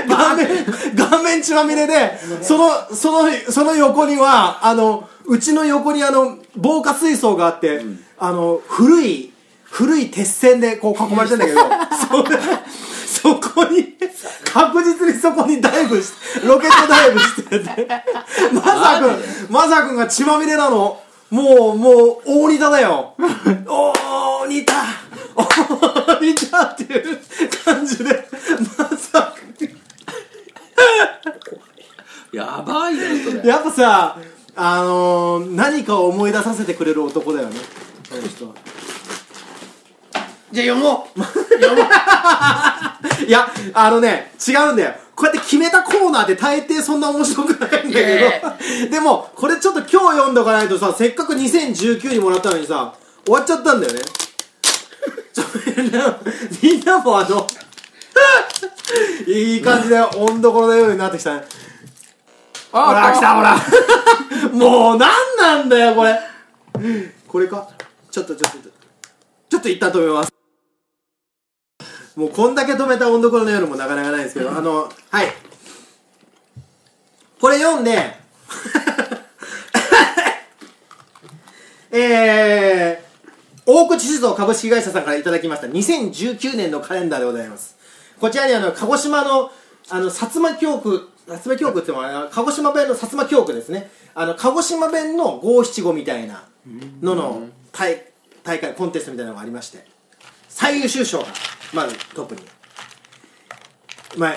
[0.08, 0.48] 顔面
[0.96, 7.84] 顔面血まみれでそのそのその横にはあのうちの横にあの防火水槽があって、
[8.18, 9.32] あの古い
[9.64, 11.60] 古い鉄線でこう囲まれてんだけど
[13.20, 13.94] そそこに
[14.44, 17.88] 確実にそこにダイブしてロケットダイブしてて。
[18.52, 21.00] まさくんまさくんが血まみれなの
[21.32, 23.14] もうもう大仁田だよ。
[23.18, 24.74] 大仁田。
[25.34, 27.18] 大仁田っていう
[27.64, 28.28] 感じで
[28.76, 29.70] まさくん
[32.36, 33.48] やばいねそれ。
[33.48, 34.18] やっぱさ
[34.54, 37.56] あのー、何かを思い出させてくれる男だよね。
[38.10, 38.54] この人は。
[40.52, 41.20] じゃあ読もう。
[41.58, 43.24] 読もう。
[43.26, 48.30] いやあのね違うんだよこうやって決めたコーナーって大抵そんな面白くないんだけ
[48.84, 48.90] ど。
[48.90, 52.94] でもこれちょっと今日読んどかないとさせっかく2019にもらったのにさ
[53.24, 54.00] 終わっちゃったんだよね。
[55.32, 55.44] ちょ
[56.62, 57.46] みんなもあの
[59.26, 61.44] いい感じで温どころのようになってきたね。
[62.70, 63.12] ほら。
[63.12, 63.56] 来たほら。
[64.52, 66.18] もう何なんだよこれ。
[67.28, 67.68] これか？
[68.10, 68.70] ちょっとちょっとちょっと
[69.48, 70.31] ちょっと一旦止めます
[72.16, 75.26] もうこんだけ止めた温どころの夜もなかなかないですけどあのはい。
[77.40, 77.92] これ読んで
[81.90, 87.76] えー、大口酒造株式会社さんからいただきました2019年のカレンダーでございます。
[88.20, 89.50] こちらにあの鹿児島の
[89.90, 93.90] あの薩摩教区薩摩教区ってもあの鹿児島弁の薩摩教区ですね。
[94.14, 96.44] あの鹿児島弁の五七五みたいな
[97.02, 98.04] のの大
[98.44, 99.84] 大会コンテストみたいなのがありまして。
[100.48, 101.26] 最優秀賞が
[101.72, 102.42] まずトップに。
[104.16, 104.34] ま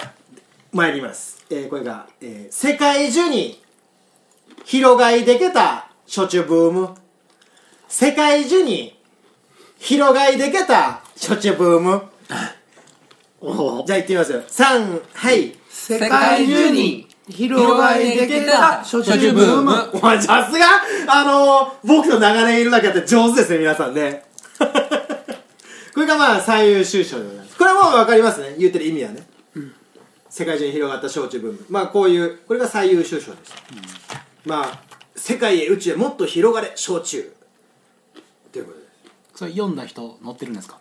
[0.71, 3.62] 参ります、えーこれが、えー世界中に
[4.63, 6.89] 広がりでけた焼酎ブーム。
[7.88, 9.00] 世界中に
[9.78, 12.04] 広がりでけた焼酎ブーム。
[13.86, 14.41] じゃあ行ってみますよ。
[14.41, 15.56] 3はい。
[15.69, 19.89] 世界中に広がりできた初中ブーム。
[19.93, 20.65] お前さすが
[21.08, 24.24] あのー、僕と長年いるだけあって上手ですね皆さんね
[25.96, 27.58] これがまあ最優秀賞でございます。
[27.58, 28.56] これはもう分かりますね。
[28.60, 29.26] 言ってる意味はね、
[30.30, 33.54] 世界中に広がった焼酎ブームまあこういうこれが最優秀賞です、
[34.46, 34.84] まあ
[35.16, 37.34] 世界へ宇宙へもっと広がれ焼酎
[38.52, 38.86] ということで
[39.34, 39.40] す。
[39.40, 40.80] それ読んだ人載ってるんですか？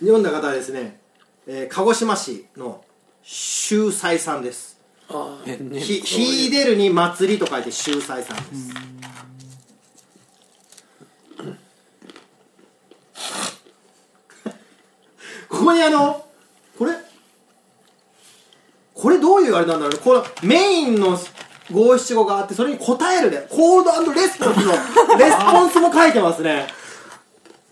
[0.00, 0.98] 読んだ方はですね、
[1.46, 2.84] えー鹿児島市の
[3.22, 4.80] 秀才さんです。
[5.08, 8.74] あえねひ秀でるに祭りと書いて秀才さんです
[15.50, 16.24] ここにあの
[16.78, 16.92] これ？
[18.94, 19.98] これどういうあれなんだろうね。
[20.02, 21.18] このメインの
[21.72, 24.72] 五七五があってそれに答えるでコールドレスポンスの
[25.18, 26.66] レスポンスも書いてますね。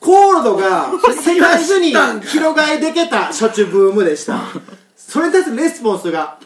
[0.00, 0.90] コールドが
[1.22, 1.92] 世界中に
[2.26, 4.40] 広がりでけた処置ブームでした。
[4.96, 6.38] それに対するレスポンスが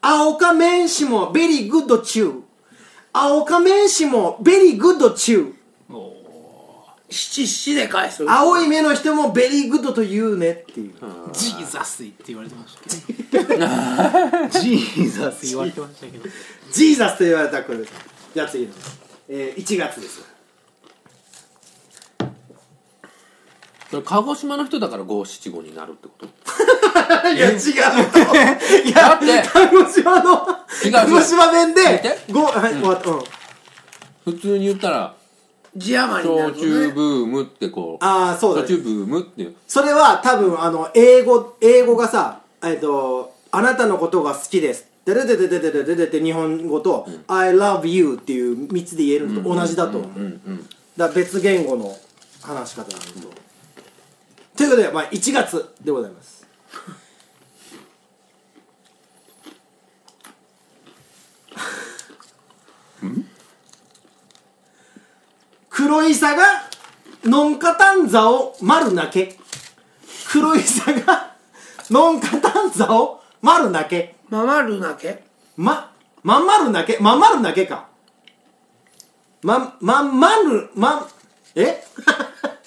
[0.00, 2.40] 青か面子もベリーグッドチュー
[3.12, 5.52] 青か面子もベリーグッドチュー
[7.12, 8.24] 七七で返す。
[8.28, 10.94] 青い目の人もベリーグッドと言うねっていう。
[11.32, 14.60] ジーザスって言われてましたけど。
[14.60, 15.46] ジーザス。
[15.46, 16.24] 言われてましたけど。
[16.72, 17.92] ジーザスと言われたこれです。
[18.34, 18.72] じゃあ次の、
[19.28, 20.22] えー、1月です
[23.90, 26.26] それ鹿児島の人だから五七五になるってこと？
[27.30, 27.58] いや違う
[28.86, 29.42] いやだって。
[29.52, 32.32] 鹿児島の鹿児島弁見でて。
[32.32, 33.10] ごはい終わった。
[33.10, 33.22] うん。
[34.24, 35.14] 普通に言ったら
[35.76, 38.04] 字余りになる焼とね酎ブームってこう。
[38.04, 39.54] ああそうだ、ね、焼酎ブームっていう。
[39.66, 44.86] それは多分あの英語英語がさえっとあなたのことが好きです。
[45.04, 49.98] でででででででででで日本語と、I love you っていう3つで言えるのと同じだと。
[49.98, 50.66] 思う、うんうん。
[50.96, 51.92] だから別言語の
[52.40, 53.42] 話し方なんだと。
[54.56, 56.46] ということで、まあ、1月でございます
[65.74, 66.44] 黒いさが
[67.24, 69.36] ノンカタンザを丸なけ
[70.30, 71.34] 黒いさが
[71.90, 75.24] ノンカタンザを丸なけママルだけ
[75.56, 77.88] ま、まんまるなけ、まんまるなけか。
[79.42, 81.06] ま、まんまる、まん、
[81.54, 81.84] え？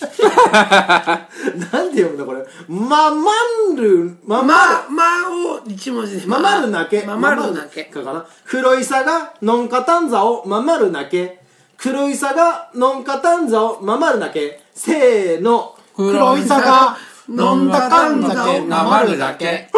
[0.51, 2.45] なんて読むんだこれ？
[2.67, 3.31] まま
[3.71, 7.01] んる、まんまま、まを一文字でままるなけ。
[7.01, 8.25] ままるだけかかな。
[8.45, 11.44] 黒いさが、のんかたんざをままるなけ。
[11.77, 14.61] 黒いさが、のんかたんざをままるなけ。
[14.73, 15.75] せーの。
[15.95, 16.97] 黒いさが
[17.29, 19.69] 飲んだかんだけなまるだけ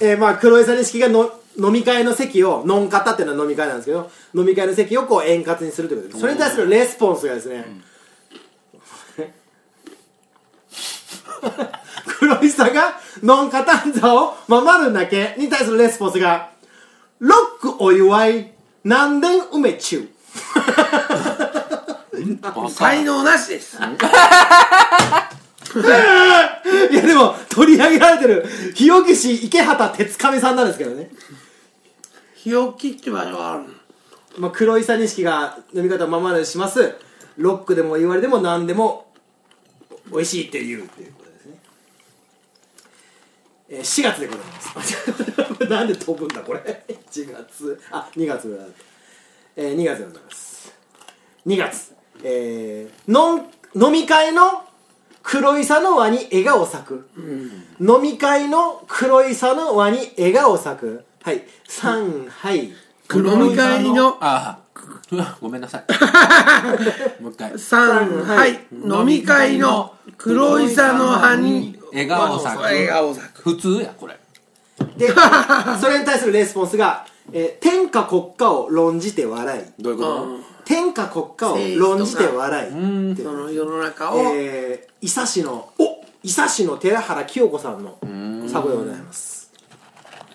[0.00, 7.66] え、まあ黒いさ錦がの飲み会の席をノンカタっていうのは飲み会なんですけど飲み会の席をこう円滑にするということでそれに対するレスポンスがですね、
[12.18, 16.50] 黒いさがノンカタンザを守るだけに対するレスポンスが
[17.18, 18.52] ロックお祝い
[18.84, 20.08] 何年梅中？
[22.68, 23.80] 才能なしです い
[26.94, 31.10] やでも取り上げられてる日置市池畑哲上さんなんですけどね、
[32.34, 33.64] 日置って場所がある
[34.38, 36.94] まあ、黒いさ錦が飲み方をままでします。
[37.36, 39.12] ロックでも言われでも何でも
[40.12, 41.12] 美味しいって言うっていう
[43.72, 44.96] えー、4月でございます。
[45.70, 46.84] なんで飛ぶんだこれ？
[46.88, 47.80] 1月。
[47.92, 48.64] あ2月だ
[49.56, 50.72] えー、2月でございます。
[51.46, 51.92] 2月。
[52.24, 54.64] えー、のん飲み会の
[55.22, 57.08] 黒いさの輪に笑顔咲く、
[57.80, 61.04] 飲み会の黒いさの輪に笑顔咲く。
[61.22, 61.44] はい。
[61.68, 62.72] 3はい。
[63.14, 64.58] 飲み会のあ
[65.40, 65.84] ごめんなさい。
[67.22, 67.52] もう一回。
[67.52, 68.66] 3はい。
[68.72, 72.62] 飲み会の黒いさの葉に笑顔咲く。
[72.62, 74.18] 笑顔咲く普通やこれ。
[74.96, 75.08] で
[75.80, 79.82] それに対するレスポンスが、えー天下国家を論じて笑い。
[79.82, 80.26] どういうこと？
[80.64, 82.68] 天下国家を論じて笑い。
[82.70, 86.00] うんってその世の中を、えー、伊佐市のお！
[86.22, 87.98] 伊佐市の寺原清子さんの
[88.48, 89.50] 作でございます。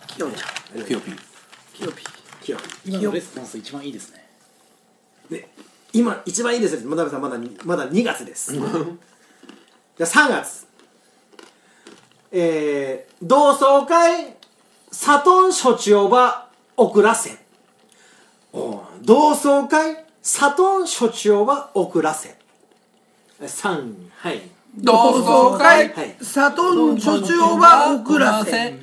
[0.07, 0.85] きよちゃん。
[0.85, 1.11] ピヨピ
[1.73, 2.03] きよぴ
[2.43, 4.27] 清今のレスポンス一番いいですね。
[5.29, 5.47] で
[5.93, 6.75] 今一番いいです。
[6.75, 8.53] よまださんまだまだ2月です。
[8.53, 8.63] じゃ
[9.99, 10.64] あ3月
[12.37, 14.35] えー、同窓会
[14.91, 17.37] サトン処置をば遅らせ
[18.51, 22.35] お同窓会サトン処置をば遅らせ
[23.41, 24.41] 3はい。
[24.77, 26.15] 同窓会はい。
[26.21, 28.79] 里の処置をば遅らせ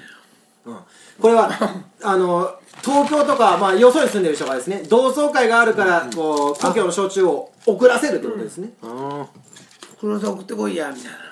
[1.20, 1.50] これは
[2.02, 8.72] あの東京とか、まあ、よそに住んでる人がですね同窓会があるからこう故郷の焼酎を遅らせるってことですね。
[8.82, 9.26] あ
[10.00, 11.31] 黒さ送ってこいやみたいな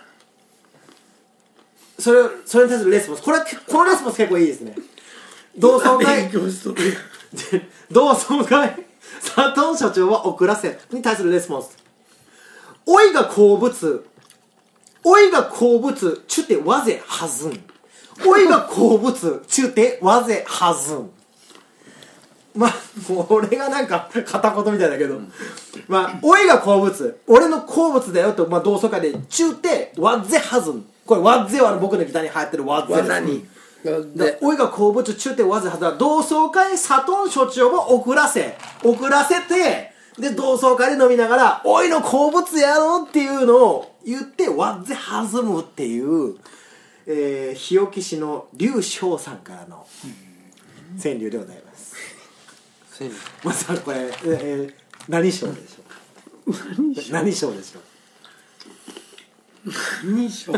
[2.01, 3.23] それそれに対するレスポンス。
[3.23, 4.75] これこのレスポンス結構いいですね。
[5.57, 6.31] 同窓勉会
[7.91, 8.87] 同窓会。
[9.23, 11.77] 佐藤社長は遅らせに対するレスポンス。
[12.87, 14.07] おいが好物。
[15.05, 17.65] おいが好物ちゅてわぜはずん。
[18.27, 21.11] おいが好物ちゅてわぜはずん
[22.55, 25.21] まあもう俺がなんか片言みたいだけど。
[25.89, 27.21] まあおいが好物。
[27.27, 30.85] 俺の好物だよと、まあ、同窓会でちゅうてわぜはずん。
[31.07, 33.09] これわぜは僕のギターに流行ってるわぜです。
[33.09, 33.47] 技に。
[34.15, 38.57] でおいが好物中てわざわざ同窓会サトン所長を遅らせ。
[38.85, 46.37] 遅らせてで同窓会で飲みながら「おいの好物やろ」っていうのを言ってわぜ弾むっていう、
[47.07, 49.87] えー、日置市の劉翔さんからの
[51.03, 51.70] 川柳でございます
[53.01, 54.75] 千里まずはこれ、えー、
[55.09, 55.83] 何賞でしょ
[56.51, 56.53] う？
[57.13, 57.79] 何賞でしょ
[59.65, 60.07] う？
[60.07, 60.53] 何しょ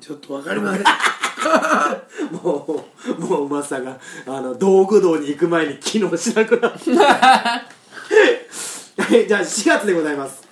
[0.00, 0.84] ちょっとわかりません。
[2.42, 2.84] も
[3.18, 6.78] うもうまさがあの道具道に行く前に機能しなくなった。
[9.02, 10.46] はいじゃあ4月でございます。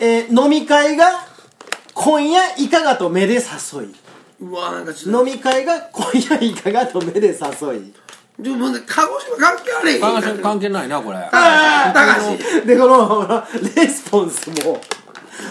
[0.00, 1.26] えー飲み会が
[1.94, 3.40] 今夜いかがと目で誘
[3.84, 3.94] い
[4.40, 7.34] うわなんかちょっと飲み会が今夜いかがと目で誘
[7.76, 7.92] い。
[8.38, 11.18] でもね鹿児島関係あれへん関係関係ないなこれ。
[11.18, 12.64] あ高橋。
[12.64, 14.80] でこのレスポンスも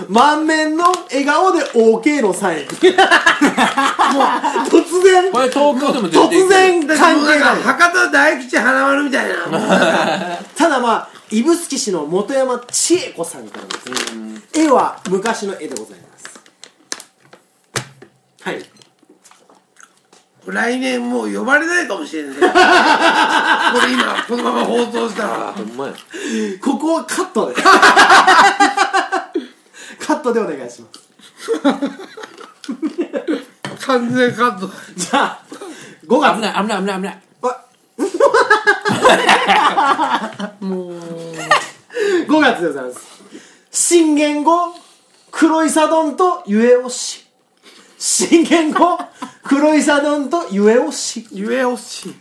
[0.08, 2.66] 満面の笑顔で OK のサイン。
[2.66, 2.70] もう
[4.70, 7.40] 突然これ東京でも絶対突然関関係ない。
[7.40, 9.36] 係ない博多大吉花丸みたいな。
[10.56, 14.42] ただまあ指宿市の本山千恵子さんからですね。
[14.56, 16.40] 絵は昔の絵でございます。
[18.44, 18.77] はい
[20.52, 22.42] 来年もう呼ばれないかもしれない こ
[23.86, 25.54] れ今このまま放送したら。
[25.54, 25.94] ほんまや。
[26.62, 27.56] ここはカットで。
[30.00, 31.08] カットでお願いします。
[33.86, 34.72] 完全カット。
[34.96, 35.42] じゃあ
[36.08, 36.36] 5月。
[36.36, 37.22] 危ない危ない危ない危ない。
[40.64, 40.94] もう。
[42.28, 43.00] 5月でございます。
[43.72, 44.76] 新元号
[45.32, 47.26] 黒いサドンとゆえおし。
[47.98, 48.98] 新元号
[49.48, 51.26] 黒いサドンとゆえおし。
[51.32, 52.10] ゆえ惜し。
[52.10, 52.16] い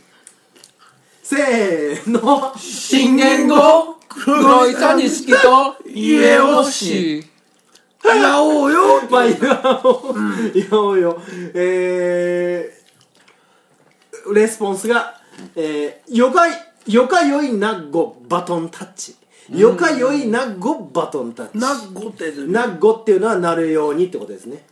[1.23, 2.57] せーの。
[2.57, 7.19] 信玄語黒いさ錦とゆえ惜し。
[7.19, 7.23] い
[8.05, 9.01] やおうよ。
[9.09, 9.35] まあ言
[9.83, 11.21] おう、言おうよ。
[11.53, 15.19] えー、レスポンスが
[15.55, 16.45] えー、よか
[16.87, 19.15] よかよいなっごバトンタッチ。
[19.49, 21.57] よかよいなっごバトンタッチ。
[21.57, 24.63] なっごってずなっごっていうのはなるようにってことですね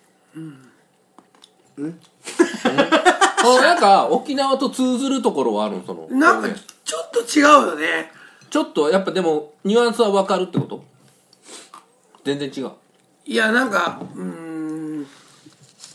[1.76, 5.84] この なんか沖縄と通ずるところはあるの？
[5.86, 6.50] そのなんか
[6.84, 8.12] ちょっと違うよね。
[8.50, 10.84] ちょっとやっぱでもニュアンスは分かるってこと？
[12.24, 12.72] 全然違う。
[13.26, 15.08] いやなんかうーん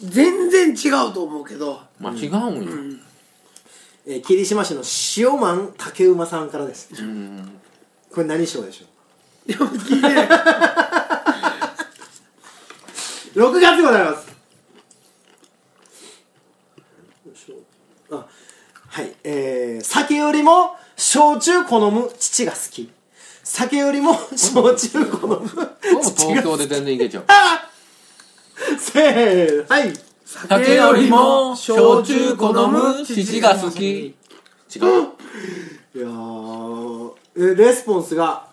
[0.02, 1.80] 全然違うと思うけど。
[1.98, 3.04] まあ違うんや、
[4.06, 4.82] えー霧島市の
[5.16, 6.90] 塩満竹馬さんからです。
[6.98, 7.60] うん。
[8.12, 8.86] これ何賞でしょ
[9.46, 10.26] でも聞いてない。
[10.26, 10.28] う
[13.36, 14.30] 6月でございます
[18.10, 18.26] あ
[18.92, 22.90] はいえー、酒よりも焼酎好む父が好き。
[23.44, 25.46] 酒よりも焼酎好むもう
[26.02, 27.24] 父が東京で全然いけちゃう。
[28.80, 29.92] せーはい。
[30.24, 33.84] 酒よりも焼酎好む父が好き。
[33.84, 34.14] 違う。
[35.94, 38.48] いやーえレスポンスが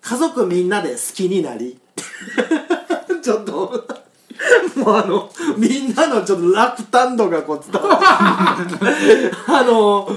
[0.00, 1.78] 家族みんなで好きになり。
[3.22, 3.86] ちょっと
[4.76, 9.30] もうあのみんなのちょっとラプタンドがこう伝わって。
[9.46, 10.08] あの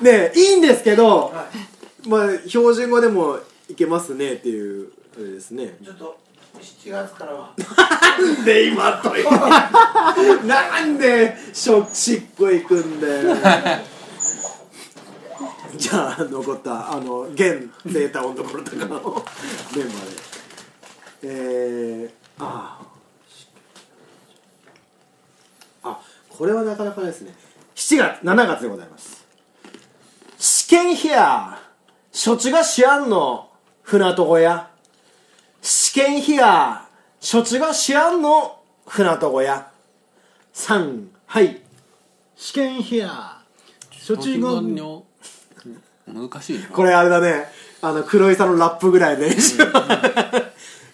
[0.00, 1.32] ねいいんですけど、
[2.06, 3.38] まあ標準語でも
[3.68, 5.76] いけますねっていうあれですね。
[5.84, 6.16] ちょっと
[6.60, 7.52] 7月からは。
[7.56, 9.26] なんで今という。
[10.46, 13.36] なんでしょしっこ行くんだよ
[15.76, 20.34] じゃあ残ったあの現データのところとかのメンバーで。
[21.26, 22.78] えー、あ
[25.82, 26.00] ああ
[26.36, 27.32] これはなかなかですね。
[27.76, 29.24] 7月7月でございます。
[30.38, 31.60] 試験ヒア
[32.12, 33.50] 処置がしあんの
[33.82, 34.70] 船と小屋。
[35.62, 36.86] 試験費や
[37.20, 39.70] 処置がしあんの船と小屋。
[40.54, 41.60] 3はい。
[42.36, 43.38] 試験費や
[44.06, 45.04] 処置後の
[46.06, 46.66] 難しいな。
[46.68, 47.46] これあれだね。
[47.80, 49.30] あの黒井さんのラップぐらいで。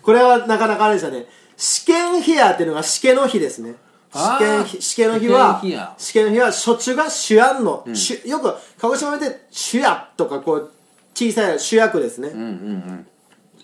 [0.02, 1.26] これはなかなかあれでしたね。
[1.56, 3.74] 試験費やっていうのが試験の日ですね
[4.12, 10.72] 試験日試験の日は試験の日は処置が主案の、しよく鹿児島で主役とかこう
[11.14, 13.06] 小さい主役ですね、うんうんうん。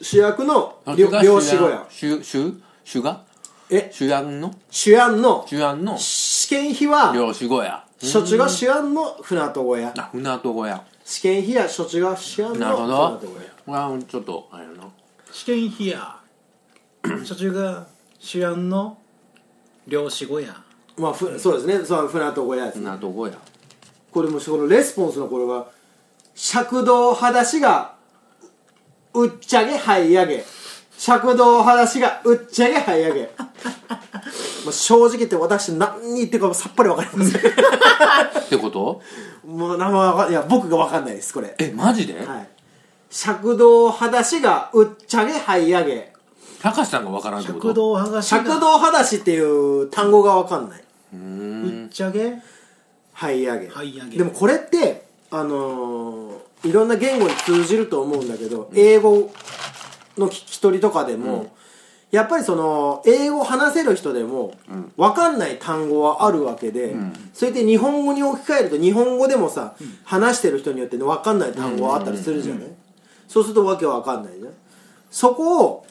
[0.01, 1.70] 主役の漁師小屋。
[1.70, 3.24] 役主主主が？
[3.70, 3.90] え？
[3.92, 4.55] 主役の？
[4.70, 5.99] 主案の主役の？
[5.99, 7.84] 試験費は漁師小屋。
[8.12, 9.92] 処置が主案の船と小屋。
[9.97, 10.84] あ船と小屋。
[11.05, 13.40] 試験費や処置が主案のなるほ船どと小屋。
[13.64, 14.84] これはちょっとあれやな。
[15.32, 16.20] 試験費や。
[17.03, 17.86] 処置が
[18.18, 18.99] 主案の
[19.87, 20.55] 漁師小屋。
[20.97, 21.84] まあふそうですね。
[21.84, 22.87] その船と小屋ですね。
[22.87, 23.34] 船と小屋。
[24.11, 25.66] これもこのレスポンスのこれが
[26.34, 27.95] 尺道裸足が
[29.14, 30.45] うっちゃげはい上げ。
[30.99, 33.30] 尺道裸足がうっちゃげはい上げ。
[33.37, 39.03] まあ正直言って私何に言ってるかさっぱりわかりませんってこと？
[39.47, 41.55] もう何もわかんいや僕がわかんないですこれ。
[41.59, 42.14] えマジで？
[42.26, 42.49] はい。
[43.11, 46.12] 尺道裸足がうっちゃげはい上げ
[46.63, 47.69] 高橋さんがわからんってこと？
[47.69, 50.85] 食堂剥がしが尺道裸足っていう単語がわかんない。
[51.15, 51.63] うーん。
[51.63, 52.37] ぶっちゃげ？
[53.13, 53.69] はい上げ。
[53.69, 54.19] はい上げ。
[54.19, 59.31] でもこれってあのーいろんな言語に通じると思うんだけど英語
[60.17, 61.55] の聞き取りとかでも、
[62.11, 64.55] やっぱりその英語を話せる人でも、
[64.97, 66.97] 分かんない単語はあるわけで、
[67.35, 72.69] それで日本語に置き換えると日本語でもさ、話してる人によって分かんない単語はあったりするじゃない、
[73.29, 74.53] そうするとわけわかんないじゃん。
[75.11, 75.87] そこを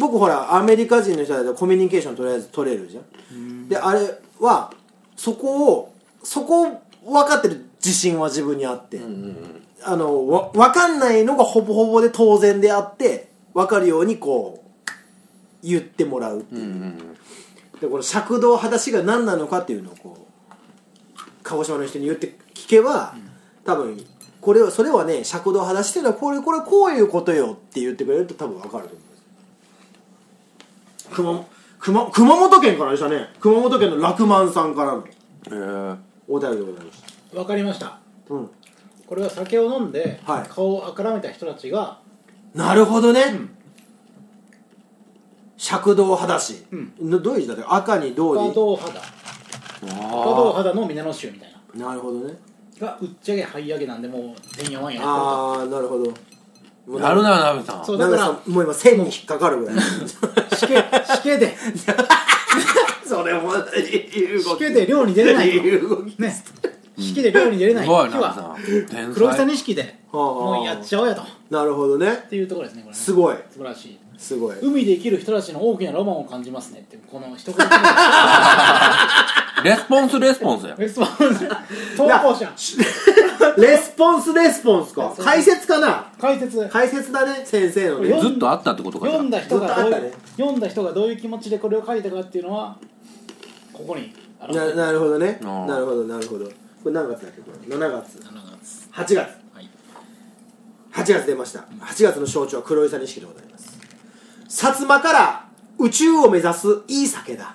[0.00, 3.00] 僕ほらアメリカ人の人だとコミュニケーションとりあえず取れるじゃ
[3.34, 3.68] ん。
[3.68, 4.00] であれ
[4.40, 4.72] は
[5.16, 5.94] そこを
[6.24, 9.00] そこを分かってる自信は自分にあって、
[9.82, 14.70] あのわ分かんないのがほぼほぼで当然であって分かるようにこう
[15.62, 16.94] 言ってもらうっていう、
[17.80, 20.48] でこの尺道裸足が何なのかっていうのをこう
[21.42, 23.14] 鹿児島の人に言って聞けば、
[23.64, 24.04] 多分
[24.40, 29.09] これはそれはね尺道裸足っていうのはこれこれこういうことよって言ってくれると多分分かると思います
[31.12, 31.44] 熊
[31.78, 33.28] 熊熊本県からでしたね。
[33.40, 35.04] 熊本県の楽満さんからのへ
[35.50, 35.96] え
[36.28, 37.02] お便りでございまし
[37.34, 37.86] わかりました。
[37.86, 37.98] た、
[38.34, 38.50] うん、
[39.06, 40.48] これは酒を飲んではい。
[40.48, 41.98] 顔をあからめた人たちが
[42.54, 43.22] なるほどね、
[45.56, 46.92] 尺道裸足、うん。
[47.00, 47.74] のどういう字だった？
[47.74, 49.00] 赤に銅赤に道肌。
[49.00, 49.04] 赤
[49.86, 51.86] 道あ肌の皆の衆みたいな。
[51.88, 52.34] なるほどね。
[52.80, 56.12] がうっちゃげはい上げなんでもうてんやわんややああなるほど
[56.86, 57.84] もうあやるななべさん。
[57.84, 59.76] そうだからもう今線に引っかかるぐらい。
[60.56, 60.84] 死刑
[61.16, 61.56] 死刑で。
[63.06, 66.44] それもいい死刑で漁に出れないい動ね。
[66.98, 67.84] 死刑で漁に出れない。
[67.84, 68.86] すごい日はさん。
[68.86, 71.22] 天黒下才錦でもうやっちゃおうやと。
[71.22, 72.26] っなるほどね。
[72.28, 72.98] ていうところですねこれね。
[73.00, 73.36] すごい。
[73.50, 74.60] 素晴らしいすごい。
[74.60, 76.80] 海で生きる人たちの大きなロマンを感じますね。
[76.80, 77.56] ってこの一言
[79.64, 80.76] レスポンスレスポンスや。
[80.78, 81.48] レスポンス。
[81.96, 82.52] 投稿者。
[83.56, 85.14] レスポンスレスポンスか。
[85.18, 86.12] 解説かな。
[86.20, 86.68] 解説。
[86.68, 88.10] 解説だね先生のね。
[88.10, 92.76] よずっとあったってことか読んだ人がどういう、読んだ人がどういう気持ちでこれを書いたかっていうのは
[93.72, 94.12] ここに
[94.52, 95.38] ななるほどね。
[95.42, 96.44] なるほどなるほど。
[96.44, 96.52] こ
[96.86, 97.40] れ何月だっけ？
[97.40, 98.18] これ？7月。
[98.18, 98.88] 7月。
[98.92, 99.16] 8月。
[99.16, 99.70] はい。
[100.92, 101.60] 8月出ました。
[101.80, 103.49] 8月の焼酎は黒伊佐錦でございます
[104.50, 105.44] 薩摩から
[105.78, 107.54] 宇宙を目指すいい酒だ、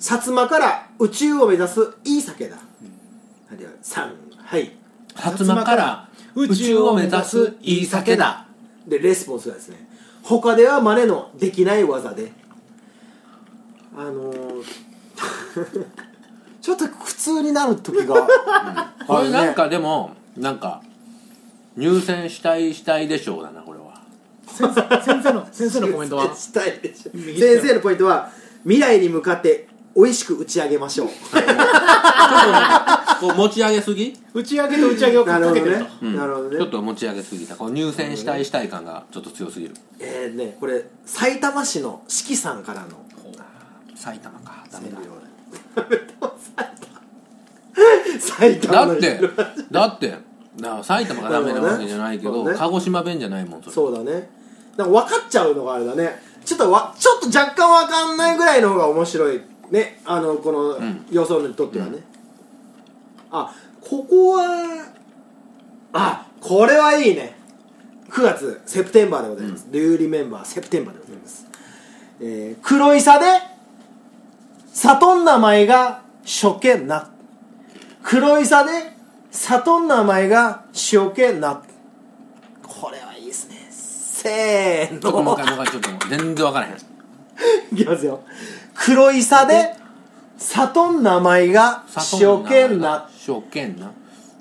[0.00, 4.14] 薩摩から宇宙を目指すいい酒だ、はいでは3
[4.44, 4.72] はい。
[5.14, 8.46] 薩摩から宇宙を目指すいい酒だ。
[8.88, 9.86] でレスポンスがですね
[10.22, 12.32] 他では真似のできない技で。
[13.96, 14.64] あのー
[16.60, 18.14] ちょっと苦痛になる時が
[19.06, 20.82] これなんあかでもなんか
[21.76, 23.75] 入選したいしたいでしょうだなこれ。
[23.75, 23.75] は
[24.46, 26.34] 先生の先生のコメントは？
[26.36, 27.10] したいでしょ。
[27.14, 28.30] 右手先生のポイントは
[28.62, 31.08] 未来に向かって美味しく打ち上げましょう。
[33.20, 36.16] こう持ち上げすぎ、打ち上げと打ち上げをかなるほどけてるとね、うん。
[36.16, 36.56] なるほどね。
[36.58, 37.56] ちょっと持ち上げすぎた。
[37.56, 39.74] こう入選したいしたい感がちょっと強すぎる。
[39.98, 42.88] えー、ねこれ埼玉市の四季さんからの。
[43.96, 44.64] 埼玉か。
[44.70, 44.98] ダメだ。
[48.20, 48.86] 埼玉。
[48.86, 49.20] のだって
[49.70, 50.14] だって
[50.58, 52.54] な埼玉がダメなわけじゃないけど、ね。
[52.56, 53.72] 鹿児島弁じゃないもんそれ。
[53.72, 54.30] そうだね。
[54.76, 56.20] なんか分かっちゃうのがあれだね。
[56.44, 59.40] ちょっとわちょっと若干分かんないぐらいの方が面白い
[59.70, 60.00] ね。
[60.04, 61.06] あのこのん。
[61.10, 61.98] 予想にとってはね、
[63.30, 64.92] あここは
[65.92, 67.36] あこれはいいね。
[68.10, 71.46] 9月セプテンバーでございます、Do you remember セプテンバーでございます、
[72.20, 73.26] えー、黒いさで
[74.72, 77.10] 里ん名前が初見な。
[78.02, 78.95] 黒いさで
[79.36, 81.62] 里ん名前が初見な
[82.62, 83.68] これはいいですね。
[83.70, 86.76] せーちょっともうの一回もう一回ちょっと全然分からへん。
[87.72, 88.20] いきますよ。
[88.74, 89.76] 黒いさで
[90.38, 92.16] 里ん名前が初
[92.48, 93.08] 見な。
[93.14, 93.92] 初見な。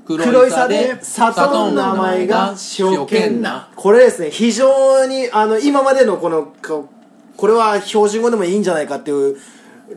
[0.08, 3.68] 黒いさで里ん名前が初見な。
[3.76, 6.88] これですね非常にあの今までのこのこ
[7.36, 9.38] これは標準語でもいいんじゃないかっていう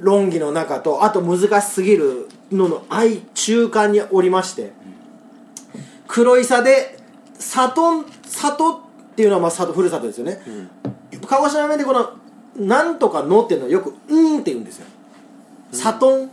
[0.01, 4.73] 論議の中とあと難しすぎるのの愛中間におりまして
[6.19, 6.99] 黒いさで
[7.39, 10.41] 里里っていうのはまあ里ふるさとですよね、
[11.29, 12.11] 鹿児島弁でこの
[12.59, 14.87] 「なんとかの」っていうのはよく「うん」って言うんですよ。
[15.71, 16.31] 里ん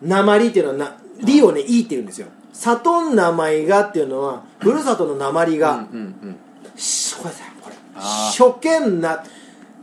[0.00, 2.28] 鉛っていうのはな「り」をね「い」って言うんですよ。
[2.54, 6.36] 里ん名前がっていうのはふるさとの鉛が、うんうん
[6.74, 9.22] しこれだよこれあ初見な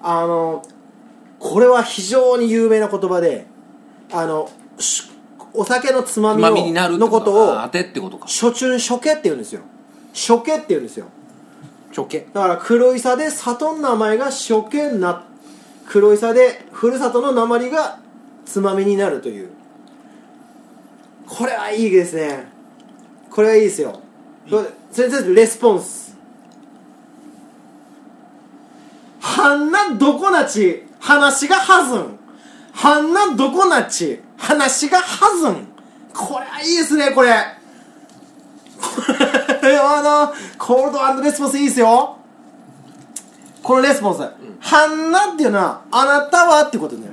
[0.02, 0.64] あの
[1.38, 3.46] これは非常に有名な言葉で
[4.12, 5.12] あのし
[5.58, 6.48] お酒のつまみを
[6.98, 8.28] のことをあ当てってことか。
[8.28, 9.62] 初中初見って言うんですよ。
[10.14, 11.08] 初見って言うんですよ。
[11.90, 12.32] 初見。
[12.32, 15.26] だから黒いさで里の名前が初見な
[15.88, 18.00] 黒いさでふるさとの鉛が
[18.46, 19.50] つまみになるという。
[21.26, 22.48] これはいいですね。
[23.32, 24.00] これはいいですよ。
[24.50, 26.16] これ先生レスポンス。
[29.20, 32.20] はんなどこなち話がはずん
[32.74, 35.68] はんなどこなち話がはずん
[36.14, 37.34] これはいいですねこれ。
[38.80, 39.02] こ
[39.64, 42.18] れあのコールドレスポンスいいですよ。
[43.62, 47.08] このレスポンス、はんなっていうのはあなたはってことね、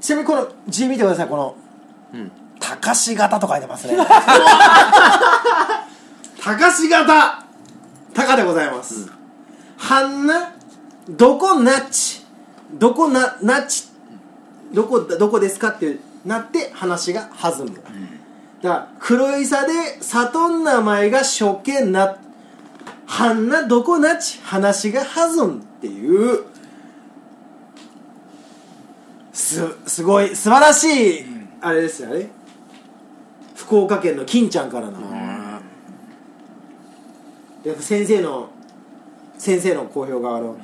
[0.00, 1.54] ちなみにこの字見てくださいこの。
[2.14, 2.32] うん。
[2.58, 3.96] 高し型と書いてますね。
[6.42, 7.44] 高し型
[8.14, 9.10] 高でございます、
[9.76, 10.26] はん。
[10.26, 10.54] な
[11.08, 12.24] どこなっち。
[12.72, 13.88] どこななっち。
[14.72, 17.84] どこどこですかってなって話が弾む、だか
[18.62, 22.18] ら黒いさで里の名前が初見な
[23.06, 26.44] はんなどこなち話が弾むっていう
[29.32, 31.24] すすごい素晴らしい、
[31.60, 32.30] あれですよね。
[33.56, 35.00] 福岡県の金ちゃんからの、
[37.64, 38.50] やっぱ先生の
[39.38, 40.56] 先生の好評があの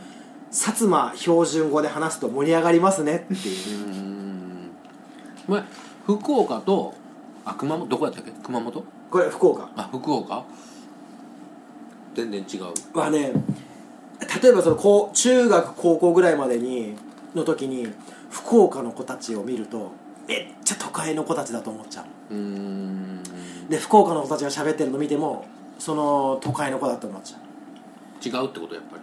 [0.51, 4.06] 薩摩標準語で話すと盛り上がりますねっていう。
[4.06, 4.06] お
[5.49, 5.63] 前
[6.07, 6.95] 福岡と
[7.45, 8.31] あ熊本どこやったっけ？
[8.43, 8.85] 熊本？
[9.11, 9.71] これ福岡。
[9.77, 10.45] あ福岡？
[12.15, 12.99] 全然違う。
[12.99, 13.33] はね
[14.43, 16.95] 例えばそのこう中学高校ぐらいまでに
[17.35, 17.93] の時に
[18.31, 19.93] 福岡の子たちを見ると
[20.27, 23.23] めっちゃ都会の子たちだと思っちゃううーん。
[23.69, 25.45] で福岡の子たちが喋ってるの見ても
[25.79, 27.41] その都会の子だと思っちゃう。
[28.27, 29.03] 違うってことやっぱり。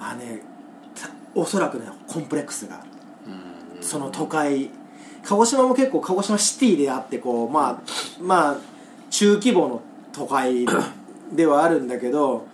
[0.00, 0.40] あね
[0.94, 2.84] たおそらくねコンプレックスが
[3.80, 4.70] その都会
[5.24, 7.80] 鹿児島も結構鹿児島シティであってこうまあ
[8.22, 8.56] まあ
[9.10, 10.66] 中規模の都会
[11.32, 12.46] ではあるんだけど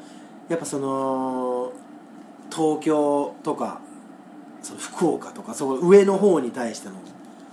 [0.48, 1.72] やっぱその
[2.50, 3.80] 東京とか
[4.62, 6.94] その福岡とかその上の方に対しての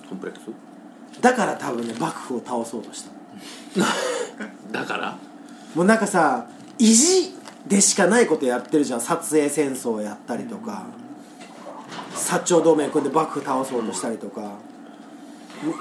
[0.09, 1.21] コンプレックス？
[1.21, 3.11] だから多分ね幕府を倒そうとした
[4.71, 5.17] だから？
[5.75, 6.47] もうなんかさ
[6.77, 7.33] 意地
[7.67, 9.01] でしかないことやってるじゃん。
[9.01, 10.83] 撮影戦争をやったりとか。
[12.15, 14.53] 薩長同盟組んで幕府倒そうとしたりとか、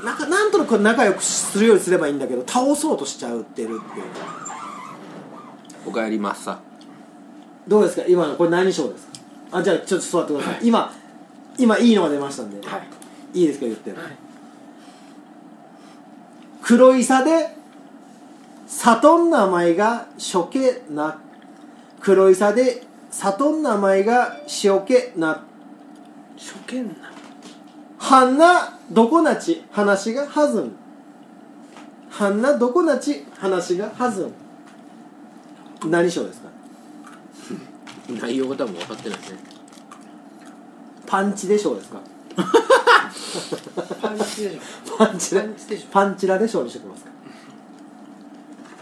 [0.05, 4.07] なんかなんとなく仲良くするようにすればいいんだけど倒そうとしちゃうってるっていう。
[5.87, 6.59] おかえりマッサ
[7.69, 8.07] どうですか？
[8.09, 9.59] 今のこれ何賞ですか？
[9.59, 10.93] あじゃあちょっと座ってください、今
[11.59, 12.79] 今いいのが出ましたんで、は
[13.35, 13.39] い。
[13.39, 13.67] いいですか？
[13.67, 13.93] 言って、
[16.63, 17.55] 黒いさで
[18.67, 21.21] 里ん名前が処刑な
[22.01, 25.45] 黒いさで里ん名前が処刑な。
[26.39, 27.11] 初見な
[27.99, 30.73] はんなどこなち話がはずん
[32.11, 36.49] はんなどこなち話がはずん何章ですか？
[38.09, 39.25] 内容が多分分かってないね。
[41.07, 42.01] パンチでしょうですか？
[44.01, 44.97] パンチでしょ。
[44.97, 45.87] パンチラパンチでしょ。
[45.91, 47.11] パンチラでしょうにしておきますか？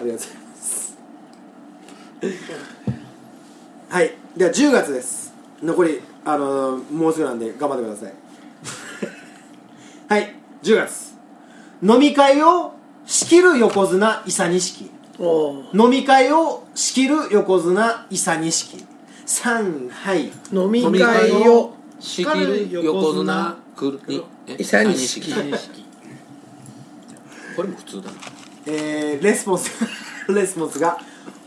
[0.01, 0.99] ありがとうございます。
[3.89, 4.13] はい。
[4.37, 5.33] では10月です。
[5.63, 8.13] 残りあのーもうすぐなんで頑張ってください
[10.65, 11.15] 10月。
[11.83, 12.73] 飲み会を
[13.05, 14.91] 仕切る横綱伊佐錦。
[15.75, 18.85] 飲み会を仕切る横綱伊佐錦。
[19.27, 23.57] 3はい飲み会を仕切る横綱
[24.59, 25.85] 伊佐錦。
[27.57, 28.17] これも普通だな。
[28.67, 29.71] えーレスポンス
[30.33, 30.99] レスポンスが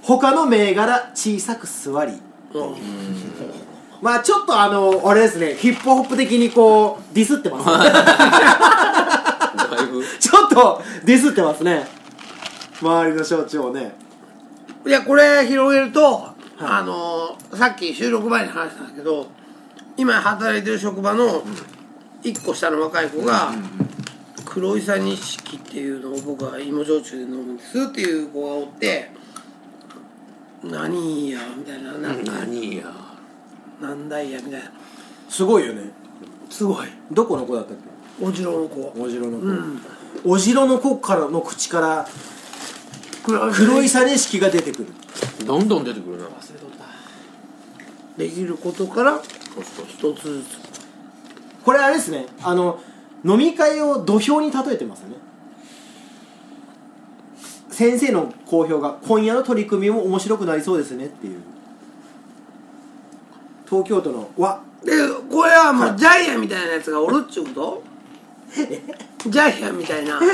[0.03, 2.13] 他の銘柄小さく座り。
[2.53, 2.75] うん
[3.99, 5.55] まあちょっとあのあれですね。
[5.59, 7.65] ヒップホップ的にこうディスってます
[9.97, 11.87] ぶ ちょっとディスってますね。
[12.81, 13.95] 周りの象徴をね。
[14.85, 16.27] いやこれ広げると、
[16.59, 19.27] あのーさっき収録前に話したんですけど
[19.97, 21.43] 今働いてる職場の
[22.23, 23.51] 1個下の若い子が
[24.45, 29.11] 黒いさ錦っていうのを僕は芋焼酎で飲むんですっていう子がおって
[30.63, 32.83] 何やみたいなな何や。
[33.81, 34.71] なんだいやみたいな。
[35.29, 35.91] すごいよね。
[36.49, 36.87] すごい。
[37.11, 37.83] どこの子だったっけ？
[38.21, 38.93] おじろの子。
[38.99, 39.81] おじろの子、うん。
[40.25, 42.07] おじろの子からの口から
[43.23, 44.87] 黒黒いさ錦が出てくる。
[45.45, 46.23] どんどん出てくるな。
[46.25, 46.85] 忘れとった。
[48.17, 49.21] できることから
[49.87, 50.45] 一つずつ
[51.63, 52.25] これあれですね。
[52.41, 52.79] あの
[53.25, 55.15] 飲み会を土俵に例えてますよね。
[57.69, 61.41] 先生の好評が今夜の取り組みも面白くなりそうですねっていう。
[63.69, 64.91] 東京都のわで
[65.29, 67.83] これはもうジャイアンみたいなやつがおるっちゅうこと？
[69.27, 70.19] ジャイアンみたいな。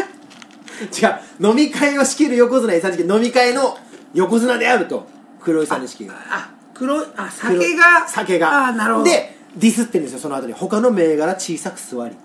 [0.91, 3.77] 違う飲み会を仕切る横綱伊佐錦飲み会の
[4.13, 5.07] 横綱であると
[5.39, 6.15] 黒い佐錦が。
[6.29, 8.07] あ黒いあ酒が。
[8.07, 8.67] 酒が。
[8.67, 9.05] あなるほど。
[9.05, 10.53] でディスってんですよその後に。
[10.53, 12.15] 他の銘柄小さく座り。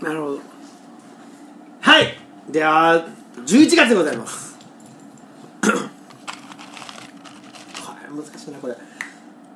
[0.00, 0.40] なるほど。
[1.80, 2.14] はい。
[2.48, 3.06] では
[3.44, 4.56] 11月でございます。
[5.62, 5.74] これ
[8.10, 8.76] 難しいなこれ、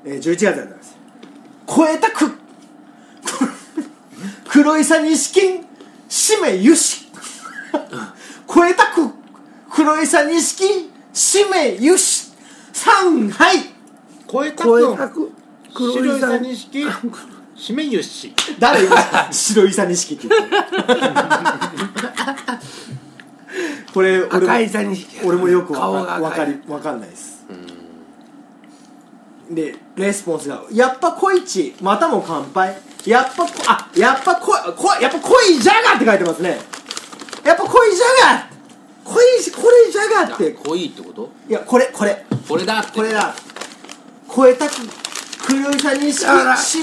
[0.05, 0.97] えー、11月でございます。
[1.66, 2.41] 超えたく
[4.53, 5.40] 黒いさ錦
[6.11, 7.09] しめゆし。
[8.46, 9.09] 超えたく
[9.72, 10.62] 黒いさ錦
[11.11, 12.30] しめゆし。
[12.70, 13.61] 三はい。
[14.30, 15.32] 超えたく
[15.74, 16.86] 黒いささ錦
[17.57, 18.34] しめゆし。
[18.59, 20.62] 誰今白いさ錦って言ってる
[23.94, 27.32] これ俺も赤いさ錦俺もよくわ顔かわかりわかんないです
[29.55, 32.80] でレスポンスが「やっぱ濃いちまたも乾杯。
[33.05, 36.61] やっぱこあやっぱ濃いこやっぱ濃いじゃが」って書いてますね。
[37.44, 38.46] やっぱ濃いじゃが。
[39.05, 40.53] 濃いこれじゃがって。
[40.53, 41.30] 濃いってこと？
[41.48, 42.24] いやこれこれ。
[42.48, 42.92] これだって。
[42.92, 43.34] これだ。
[44.34, 44.74] 超えたく
[45.46, 46.57] 黒いさにしだから。
[46.57, 46.78] し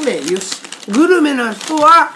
[0.92, 2.12] グルメな人は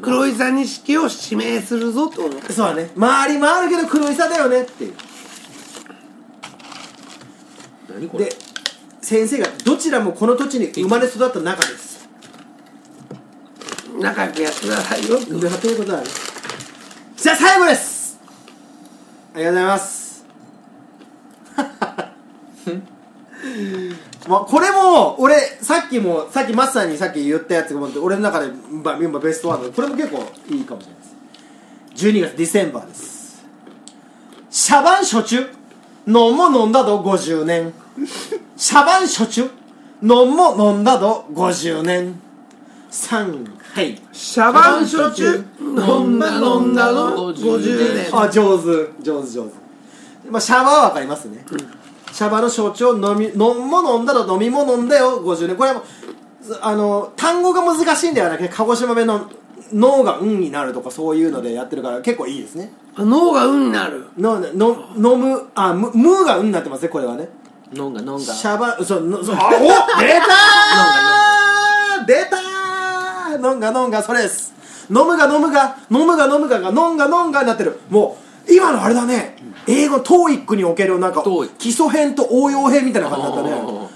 [0.00, 2.52] 黒いさ錦を指名するぞってこと？
[2.52, 2.90] そうだね。
[2.98, 4.94] 回り回るけど黒いさだよねっていう。
[7.92, 8.26] 何これ？
[8.26, 8.36] で
[9.04, 12.08] 先生がどちらもこの土地に生まれ育った仲です。
[14.00, 15.18] 仲良くやってくださいよ。
[15.18, 16.06] ってでということだね
[17.14, 18.18] じゃあ最後です。
[19.34, 20.24] ありがとうございます。
[24.26, 31.04] まあこれも俺さっきもさっきマスターにさっき言ったやつが俺の中でまあ今ベストワンでこれも結構いいかもしれないで
[31.98, 32.06] す。
[32.06, 33.44] 12月ディセンバーです。
[34.48, 35.50] シャバン初中
[36.06, 37.74] 飲んも飲んだど50年
[38.56, 39.50] シャバン初中
[40.02, 42.20] 飲んも飲んだど50年
[42.90, 51.44] 3はいシャバン焼酎飲んだ飲んだの50年あ上手上手上手まあシャバはわかりますね、
[52.12, 55.84] シャバの焼酎を飲み飲も飲んだら飲みも飲んだよ50年これはもう
[56.62, 59.28] あの単語が難しいんではなくて鹿児島弁の
[59.72, 67.28] 脳が運になるとかそういうのでやってるから結構いいですね脳が運になるのの飲むあむムーが運になってますねこれはね
[67.76, 69.36] 飲んが飲んがシャバそうのそう。
[69.36, 69.60] あお
[70.00, 72.06] 出たー！
[72.06, 73.50] 出たー！
[73.50, 74.54] 飲んが飲んがそれです。
[74.90, 77.80] 飲むが飲むが飲むが飲むがが飲んが飲んがになってる。
[77.90, 78.18] も
[78.48, 79.36] う今のあれだね。
[79.66, 83.50] 英語 TOEIC におけるなんか TOEIC 基礎編と応用編みたいな感じだったね。
[83.52, 83.88] あ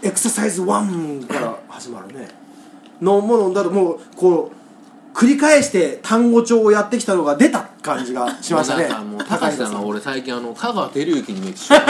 [0.00, 2.28] エクササイズ1から始まるね。
[3.00, 8.84] 飲むも飲んだらもうこう繰り返して単語帳をやってきたのが出た感じがしましたね。
[8.84, 11.80] もうなんかもう高橋さんが高俺最近あの香川照之に見えてしまう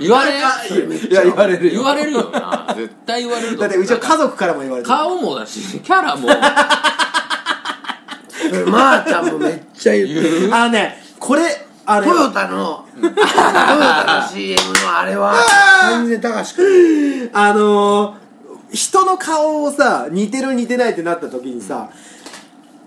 [0.00, 0.40] 言われい
[1.12, 1.72] や言われるよ。
[1.72, 2.72] 言われるよな。
[2.76, 4.96] 絶対言われるとだってうちは家族からも言われてる。
[4.96, 6.28] 顔もだしキャラも。
[8.66, 15.34] まーちゃんもめっちゃ言ってる言うあのねこれあれトヨタのトヨタの CM のあれは
[15.82, 17.30] 完全に高橋君。
[17.32, 18.20] あのー
[18.72, 21.90] 人の顔をさ似てる似てないってなった時にさ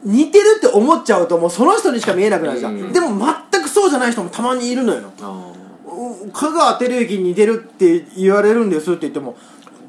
[0.03, 2.93] 似てるって思っちゃうともうその人にしか見えなくなるじゃん、うん。
[2.93, 3.09] でも
[3.51, 5.01] 全くそうじゃない人もたまにいるのよ
[6.33, 9.35] 香川照之に似てるって言われるんですって言っても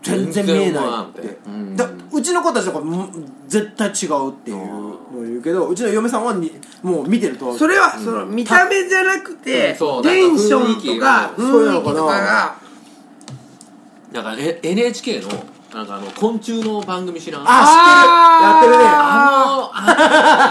[0.02, 1.38] 全然見えないって。
[1.76, 3.08] だうちの子たちとかも
[3.48, 6.52] 絶対違うっていうのを言うけどうちの嫁さんはに
[6.82, 7.56] もう見てると。
[7.56, 12.56] それはその見た目じゃなくうんてそうテンションとか雰囲気とかが。
[14.12, 14.36] だから。
[14.38, 15.28] え NHK の
[15.74, 17.42] なんかあの昆虫の番組知らん。
[17.44, 18.14] あ知ってる。
[18.44, 18.84] やってるね。
[18.86, 19.82] あのあ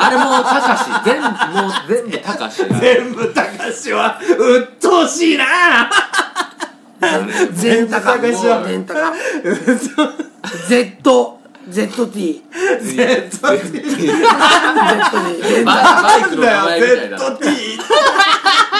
[0.07, 1.27] あれもたかし全部
[1.61, 5.45] もう全部たかしが全部高し は鬱陶しいな。
[7.53, 8.63] 全高全高は。
[8.67, 9.13] 全高
[10.67, 12.41] Z ZT
[12.81, 13.33] ZT ZT
[15.63, 17.17] バイクの名だ前みたいな。
[17.17, 17.79] よ ZT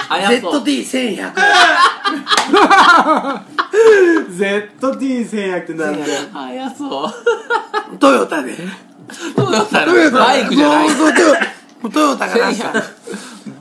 [0.09, 0.61] あやそう。
[0.61, 1.31] ZT1100
[3.73, 7.11] ZT1100 ってなんだよあやそう。
[7.97, 8.55] トヨタで？
[9.35, 10.89] トヨタトヨタのバイクじゃない。
[10.89, 11.33] もうトヨ
[11.81, 12.83] もうトヨタが出した1100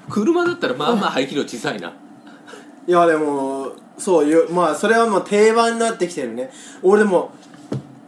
[0.09, 1.93] 車だったらまあまあ排気量小さいな。
[2.87, 6.51] いやでもそういうまあそれはもう定番になってきてるね。
[6.83, 7.33] 俺でも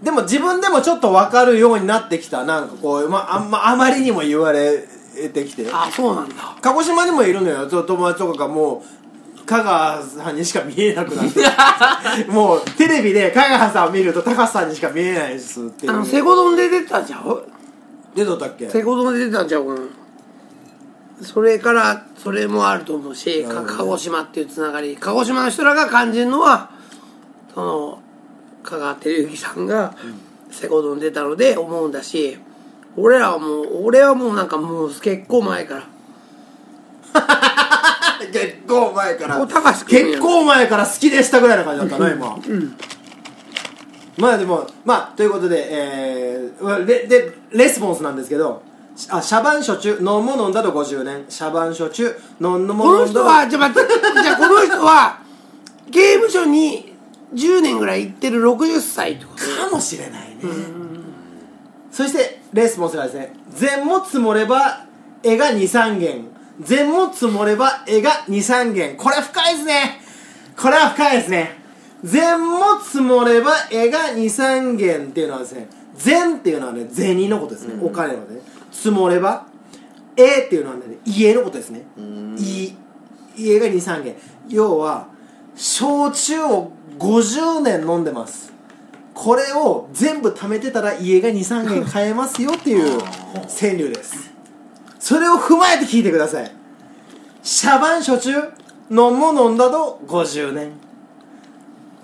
[0.03, 2.45] でも自分でもちょっと分かるようになってきた。
[2.45, 4.85] なんかこう、まあ、あんまあまりにも言われ
[5.33, 5.67] てきて。
[5.73, 6.35] あそうなんだ。
[6.61, 7.67] 鹿児島にもいるのよ。
[7.67, 9.04] 友達とかがもう
[9.47, 11.41] 香川さんにしか見えなくなって。
[12.31, 15.93] もうテレビで香川さんを見ると高橋さんにしか見えないですっていう。
[15.93, 17.45] あのセコドンで出てたんちゃう？
[18.15, 18.69] 出とったっけ？
[18.71, 19.81] セコドンで出てたんちゃうかな。
[21.23, 24.97] それからそれもあると思うし鹿児島っていうつながり。
[24.99, 26.71] 鹿児島の人らが感じるのは
[27.55, 27.99] その
[28.65, 29.95] 香川照之さんが
[30.51, 32.39] セコドン出たので思うんだし
[32.97, 35.83] 俺らはもう俺はもうなんかもう結構前から
[38.33, 39.41] 結構前から。
[39.41, 42.39] お高橋結構前から好きでしたぐらいな感じだったな今。
[44.17, 48.63] まあでもまあということでえー、ででレスポンスなんですけど
[49.11, 53.91] あシャバン初中飲む飲んだと50年シャバン初中飲んのもこの人飲んだはじゃあ待って
[54.23, 55.19] じゃあこの人は
[55.91, 56.95] 刑務所に
[57.35, 59.75] 10年ぐらい行ってる60歳ってことか。
[59.75, 60.37] もしれないね。
[61.91, 64.87] そしてレスポンスがですね善も積もれば
[65.23, 70.01] 絵が23元善も積もれば絵が23元これ深いですね。
[70.57, 71.59] これは深いですね。
[72.03, 78.41] 善も積もれば絵が23元っていうのはですね善っていうのはね銭のことですね、お金のことね。
[78.71, 79.47] 積もれば
[80.17, 81.85] 絵っていうのはね家のことですね。
[82.39, 82.73] い
[83.37, 84.17] 家が23元
[84.49, 85.09] 要は
[85.57, 88.53] 焼酎を50年飲んでます。
[89.15, 94.34] これを全部貯めてたら家が23軒買えますよっていう川柳です
[95.05, 96.51] それを踏まえて聞いてください。
[97.43, 98.31] シャバン初中
[98.89, 100.73] 飲も飲んだと50年。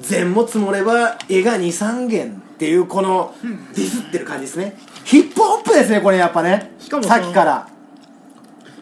[0.01, 3.35] 善も積もれば絵が23軒っていうこの
[3.75, 4.77] ディスってる感じですね。
[5.05, 6.73] ヒップホップですねこれやっぱね。
[6.79, 7.67] しかもさっきから。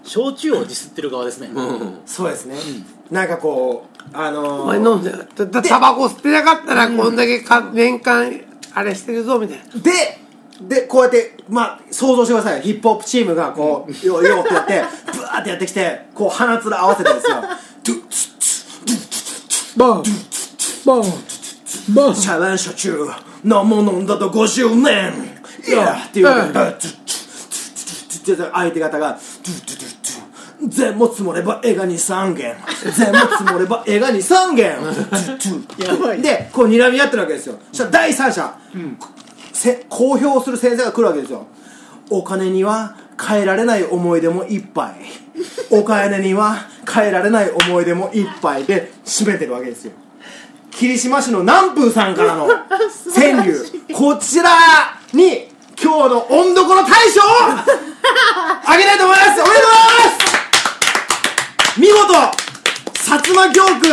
[0.03, 1.99] 焼酎をディスってる側ですね、うん。
[2.05, 2.57] そうですね、
[3.13, 8.33] なんかこうあのお前飲んでたたタバコ吸ってなかったらこんだけか年間
[8.75, 9.65] あれしてるぞみたいな。
[9.81, 10.28] で
[10.61, 14.83] でこうやってまあ想像してくださいヒップホップチームがこう、よよってやって
[15.13, 17.37] ブワーってやってきてこう鼻つら合わせてですよ。
[17.85, 18.29] ドゥッツ
[19.77, 20.03] ッバン
[20.85, 21.03] バン
[21.95, 23.07] バンシャバン初中
[23.45, 25.13] 飲も飲んだと50年
[25.67, 29.91] いやっていうことでうんドゥッツッツッツッツッツッ相手方がドゥッドゥドゥ
[30.61, 32.57] ドゥ善も積もれば絵がに3軒
[32.93, 34.67] 善も積もれば絵がに3軒
[35.87, 38.59] やばいでこう睨み合ってるわけですよそしたら第三者、
[39.59, 41.47] せ公表する先生が来るわけですよ。
[42.11, 44.95] お金には変えられない思い出もいっぱい。
[45.71, 48.65] お金には変えられない思い出もいっぱい。
[48.65, 49.93] で締めてるわけですよ。
[50.71, 52.47] 霧島市の南風さんからの
[53.13, 53.55] 川柳。
[53.93, 54.51] こちら
[55.13, 55.49] に
[55.83, 57.25] 今日の温床の大賞を
[58.65, 59.29] あげたいと思います。
[59.29, 60.19] おめでとうございま
[61.75, 61.81] す。
[61.81, 62.15] 見事
[62.95, 63.89] 薩摩教区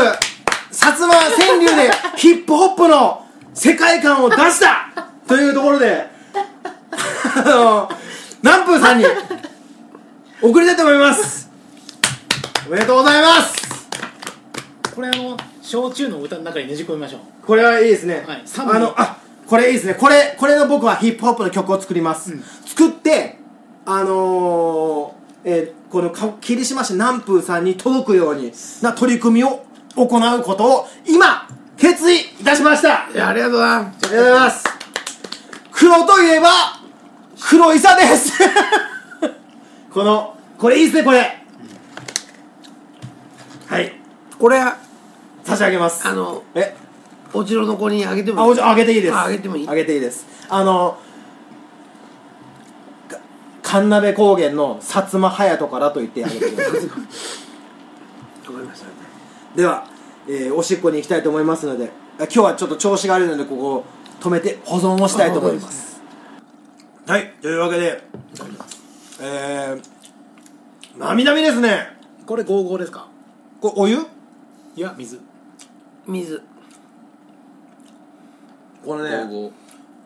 [0.71, 6.07] 薩摩川柳でヒップホップの世界観を出したというところで
[7.35, 7.89] あの
[8.41, 9.05] 南風さんに
[10.41, 11.49] 送りたいと思います。
[12.67, 13.89] おめでとうございます。
[14.95, 17.19] これあの焼酎の歌の中にねじ込みましょう。
[17.45, 18.43] これはいいですね、はい。
[18.75, 19.17] あのあ
[19.47, 19.93] これいいですね。
[19.95, 22.31] これこれの僕はヒップホップの曲を作ります、
[22.65, 23.37] 作っって
[23.85, 28.51] あのーえーこのか霧島市南風さんに届くように
[28.81, 29.63] な取り組みを
[29.95, 31.47] 行うことを今
[31.77, 33.07] 決意いたしました。
[33.13, 34.74] いやありがとうございますありがとうございます
[35.75, 36.47] 黒といえば
[37.49, 38.31] 黒いさです。
[39.93, 41.43] このこれいいですねこれ。
[43.67, 43.99] はい。
[44.39, 44.61] これ
[45.43, 46.07] 差し上げます。
[46.07, 46.75] あのえ？
[47.33, 49.13] お城の子にあげてもあおじあげていいです。
[49.15, 49.69] ああげてもいい？
[49.69, 50.25] あげていいです。
[50.49, 50.97] あの
[53.09, 53.17] か
[53.61, 56.73] 神鍋高原の薩摩隼人からと言ってあげてください。
[56.79, 56.89] わか
[58.47, 58.85] りました。
[59.55, 59.85] では、
[60.27, 61.85] えーおしっこに行きたいと思いますので
[62.19, 63.85] あ今日はちょっと調子が悪いのでここを
[64.19, 66.01] 止めて保存をしたいと思います。
[67.07, 68.03] はいというわけで
[69.21, 71.87] えー、なみなみですね。
[72.25, 73.07] これ55ですか？
[73.61, 73.97] これお湯？
[74.75, 75.19] いや水。
[76.07, 76.41] 水。
[78.83, 79.51] これね55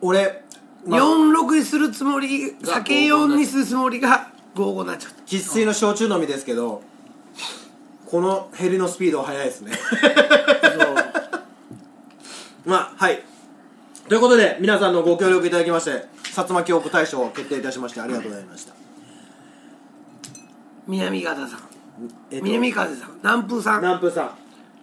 [0.02, 0.42] 俺、
[0.86, 5.22] まあ46にするつもりが酒4にするつもりが55になっちゃった。
[5.26, 6.82] 生粋の焼酎飲みですけど
[8.06, 9.72] この減りのスピードは速いですね。
[12.66, 13.22] まあはい
[14.10, 15.90] ということで皆さんのご協力いただきまして
[16.24, 18.74] 薩摩教区大賞を決定いたしましてありがとうございました、
[20.88, 21.60] 南方さん。
[22.32, 23.10] えっと南風さん。
[23.22, 23.80] 南風さん。
[23.82, 24.30] 南風さん。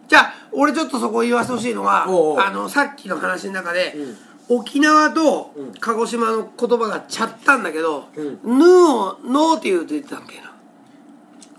[0.08, 2.40] じゃあ俺ちょっとそこ言わせてほしいのはおうおう。
[2.40, 3.94] あのさっきの話の中で、
[4.48, 8.58] 沖縄と鹿児島の言葉がちゃったんだけど「うん。
[8.58, 10.54] ヌー」を「ノー」って言うと言ってたんけな？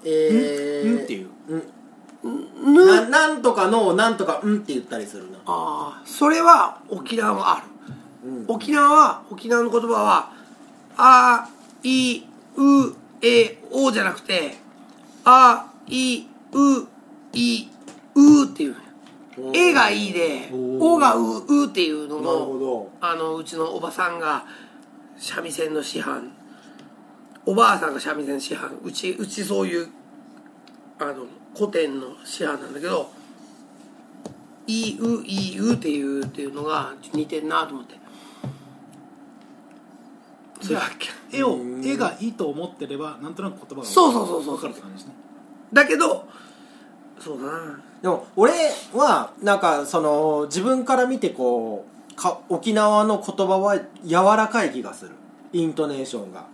[0.05, 1.03] えうん？
[1.03, 1.30] っていう
[2.65, 5.28] 「ヌー」ななんとかのなんとかうんって言ったりする。
[5.28, 10.31] なああそれは沖縄もある、沖縄は沖縄の言葉は
[10.95, 11.49] 「あ
[11.83, 14.57] いうえお」じゃなくて
[15.25, 16.87] 「あいう
[17.33, 17.67] い
[18.15, 18.75] う」っていう
[19.53, 22.91] 「え」が「い」で「お」がう「う」っていうのなるほのど。
[23.01, 24.45] あのうちのおばさんが
[25.17, 26.31] 三味線の師範。
[27.45, 28.77] おばあさんが三味線の師範。
[28.83, 29.89] うちうちそういう
[30.99, 31.25] あの
[31.57, 33.09] 古典の師範なんだけど
[34.70, 37.99] 「いういう」っていうっていうのが似てんなと思って。
[40.61, 45.13] それだっけ絵を絵がいいと思ってればなんとなく言葉がそうそうそうそう分かるって感じですね。
[45.72, 46.26] だけど
[47.20, 47.80] そうだな。
[48.01, 48.51] でも俺
[48.93, 55.11] はなんかその自分から見てこうか沖縄の言葉は柔らかい気がする。
[55.53, 56.45] イントネーションが。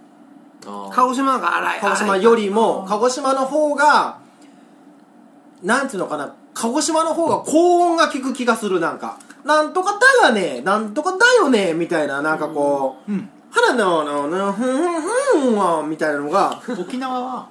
[0.91, 1.79] 鹿児島なんか荒い。
[1.79, 4.19] 鹿児島よりも鹿児島の方が
[5.63, 9.19] なんていうのかな鹿児島の方が高音が効く気がするなんか。
[9.43, 10.61] なんとかだよね。
[10.61, 11.73] なんとかだよね。
[11.73, 15.01] みたいななんかこううん「花のののふんふん
[15.41, 17.47] ふんわ」みたいなのが沖縄は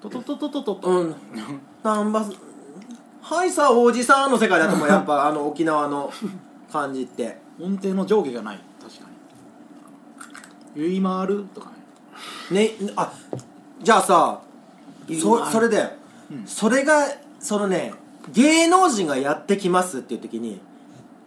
[0.00, 1.14] トトトトトトトうん。
[1.82, 2.24] なんば
[3.22, 6.12] はいさおじさんの世界だともやっぱ あの沖縄の
[6.70, 7.48] 感じって。
[7.60, 9.04] 音程の上下がない確か
[10.76, 10.82] に。
[10.82, 11.70] ゆいまるとか
[12.50, 12.60] ね。
[12.60, 13.10] ねあ
[13.82, 14.40] じゃあさ
[15.20, 15.96] そそれで、
[16.30, 16.46] うん。
[16.46, 17.08] それが
[17.40, 17.92] そのね
[18.32, 20.60] 芸能人がやってきますっていう時に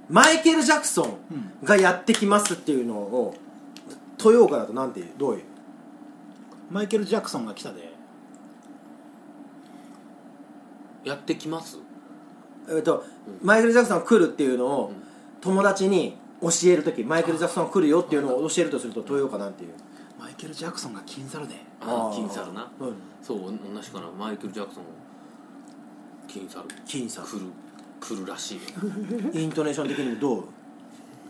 [0.10, 1.18] マイケル・ジャクソン
[1.64, 3.36] がやってきますっていうのを
[4.24, 5.08] 豊岡だとなんていう？
[5.18, 5.44] どういう？
[6.70, 7.92] マイケル・ジャクソンが来たで。
[11.04, 11.78] やってきます？
[12.70, 13.04] えっと、
[13.42, 14.94] マイケル・ジャクソンが来るっていうのを
[15.42, 19.72] 友達に教える時マイケル・ジャクソンが来るよっていうのを教えるとすると豊岡なんていう？
[20.20, 21.56] マイケル・ジャクソンが金猿で。
[21.82, 22.70] ああ金猿な。
[22.80, 22.96] うん。
[23.24, 24.08] そう同じかな。
[24.12, 24.84] マイケル・ジャクソン
[26.32, 27.48] 金猿金さん来る。
[28.00, 28.60] 来るらしい。
[29.34, 30.44] イントネーション的にもどう？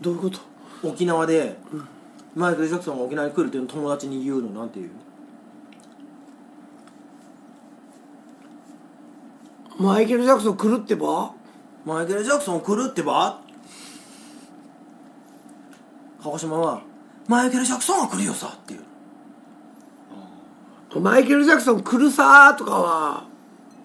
[0.00, 0.38] どういうこと？
[0.84, 1.56] 沖縄で、
[2.34, 4.90] マイケル・ジャクソンが沖縄に来るっていうのを友達に言うのなんていう？
[9.78, 11.34] マイケル・ジャクソン来るってば？
[11.84, 13.40] マイケル・ジャクソン来るってば？
[16.22, 16.82] 鹿児島は
[17.26, 18.80] マイケル・ジャクソンが来るよさっていう。
[21.00, 23.31] マイケル・ジャクソン来るさーとかは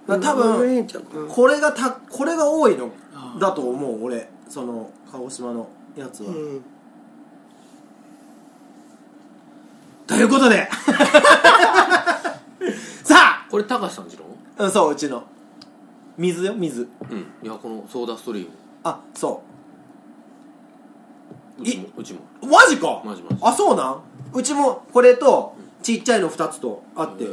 [0.07, 0.87] 多分
[1.27, 2.89] これがたこれが多いの
[3.39, 4.29] だと思う俺。
[4.47, 6.63] その鹿児島のやつは、うん。
[10.07, 10.69] ということで。
[13.03, 14.23] さこれ高橋さんちの？
[14.57, 15.23] あうんそううちの。
[16.17, 16.87] 水よ水。
[17.11, 17.27] うん。
[17.43, 18.51] いやこのソーダストリーム。
[18.85, 19.43] あそ
[21.59, 21.63] う。
[21.65, 22.21] ちもうちも。
[22.41, 23.01] うマジか？
[23.03, 23.37] マジマジ。
[23.41, 24.01] あそうなん？
[24.33, 25.53] うちもこれと
[25.83, 27.25] ちっちゃいの2つとあって。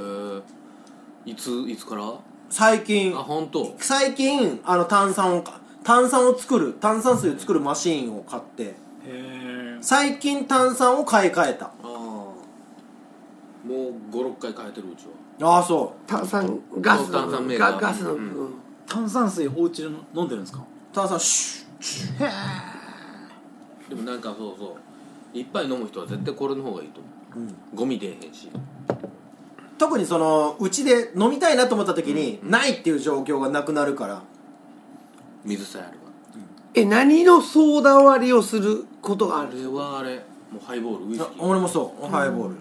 [1.27, 2.13] いついつから？
[2.55, 3.13] 最近。
[3.17, 3.75] あ本当。
[3.79, 8.63] 最近あの炭酸をか炭酸を作る炭酸水を作るマシーンを買って。
[8.63, 8.75] へ
[9.07, 9.79] え。
[9.81, 11.67] 最近炭酸を買い替えた。
[11.67, 11.87] ああ。
[11.89, 12.33] も
[13.67, 13.69] う
[14.13, 15.07] 56回変えてるうち
[15.41, 15.57] は。
[15.57, 17.73] ああそ炭酸ガスの炭酸メーカー。
[17.73, 18.21] ガガスの、うん。
[18.21, 18.55] うん
[18.87, 20.61] 炭酸水お家で飲んでるんですか？
[20.61, 20.63] う
[20.95, 22.31] 炭酸シュッ
[23.89, 24.77] でもなんかそうそ
[25.35, 25.37] う。
[25.37, 27.01] いっぱい飲む人は絶対これの方がいいと
[27.35, 28.49] 思ゴミ出えへんし
[29.85, 34.23] 特にそのうちで飲みたいなと思った時に、ないっていう状況がなくなるから。
[35.45, 36.05] 水さえあれば。
[36.75, 39.63] え何のソーダ割りをすることがあある？
[39.63, 40.17] れはあれ
[40.51, 41.43] もうハイボールウイスあキー。
[41.43, 42.07] 俺もそう。
[42.07, 42.57] ハイボール、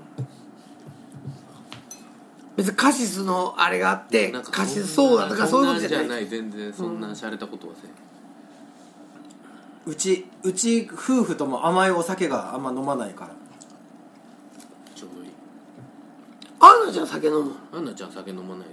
[2.57, 6.25] 別にカシスのあれがあってなんかカシスソーダとかそういうことじゃない。
[6.25, 6.27] い。
[6.27, 7.91] 全然そんな洒落たことはせん。
[9.85, 13.31] うちうち夫婦とも甘いお酒があんま飲まないから
[14.93, 15.29] ちょうどいい
[16.65, 18.67] アンナちゃん酒飲むアンナちゃん酒飲まない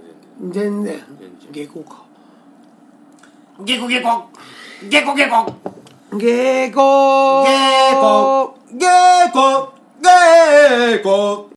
[0.49, 1.03] 全然。
[1.19, 1.67] 全然。
[1.67, 2.05] 下校か。
[3.65, 4.29] ゲコゲコ
[4.89, 5.41] ゲコゲコ
[6.17, 7.43] 下校。
[7.43, 7.51] ゲ
[7.99, 8.87] コゲ
[9.33, 11.49] コゲコ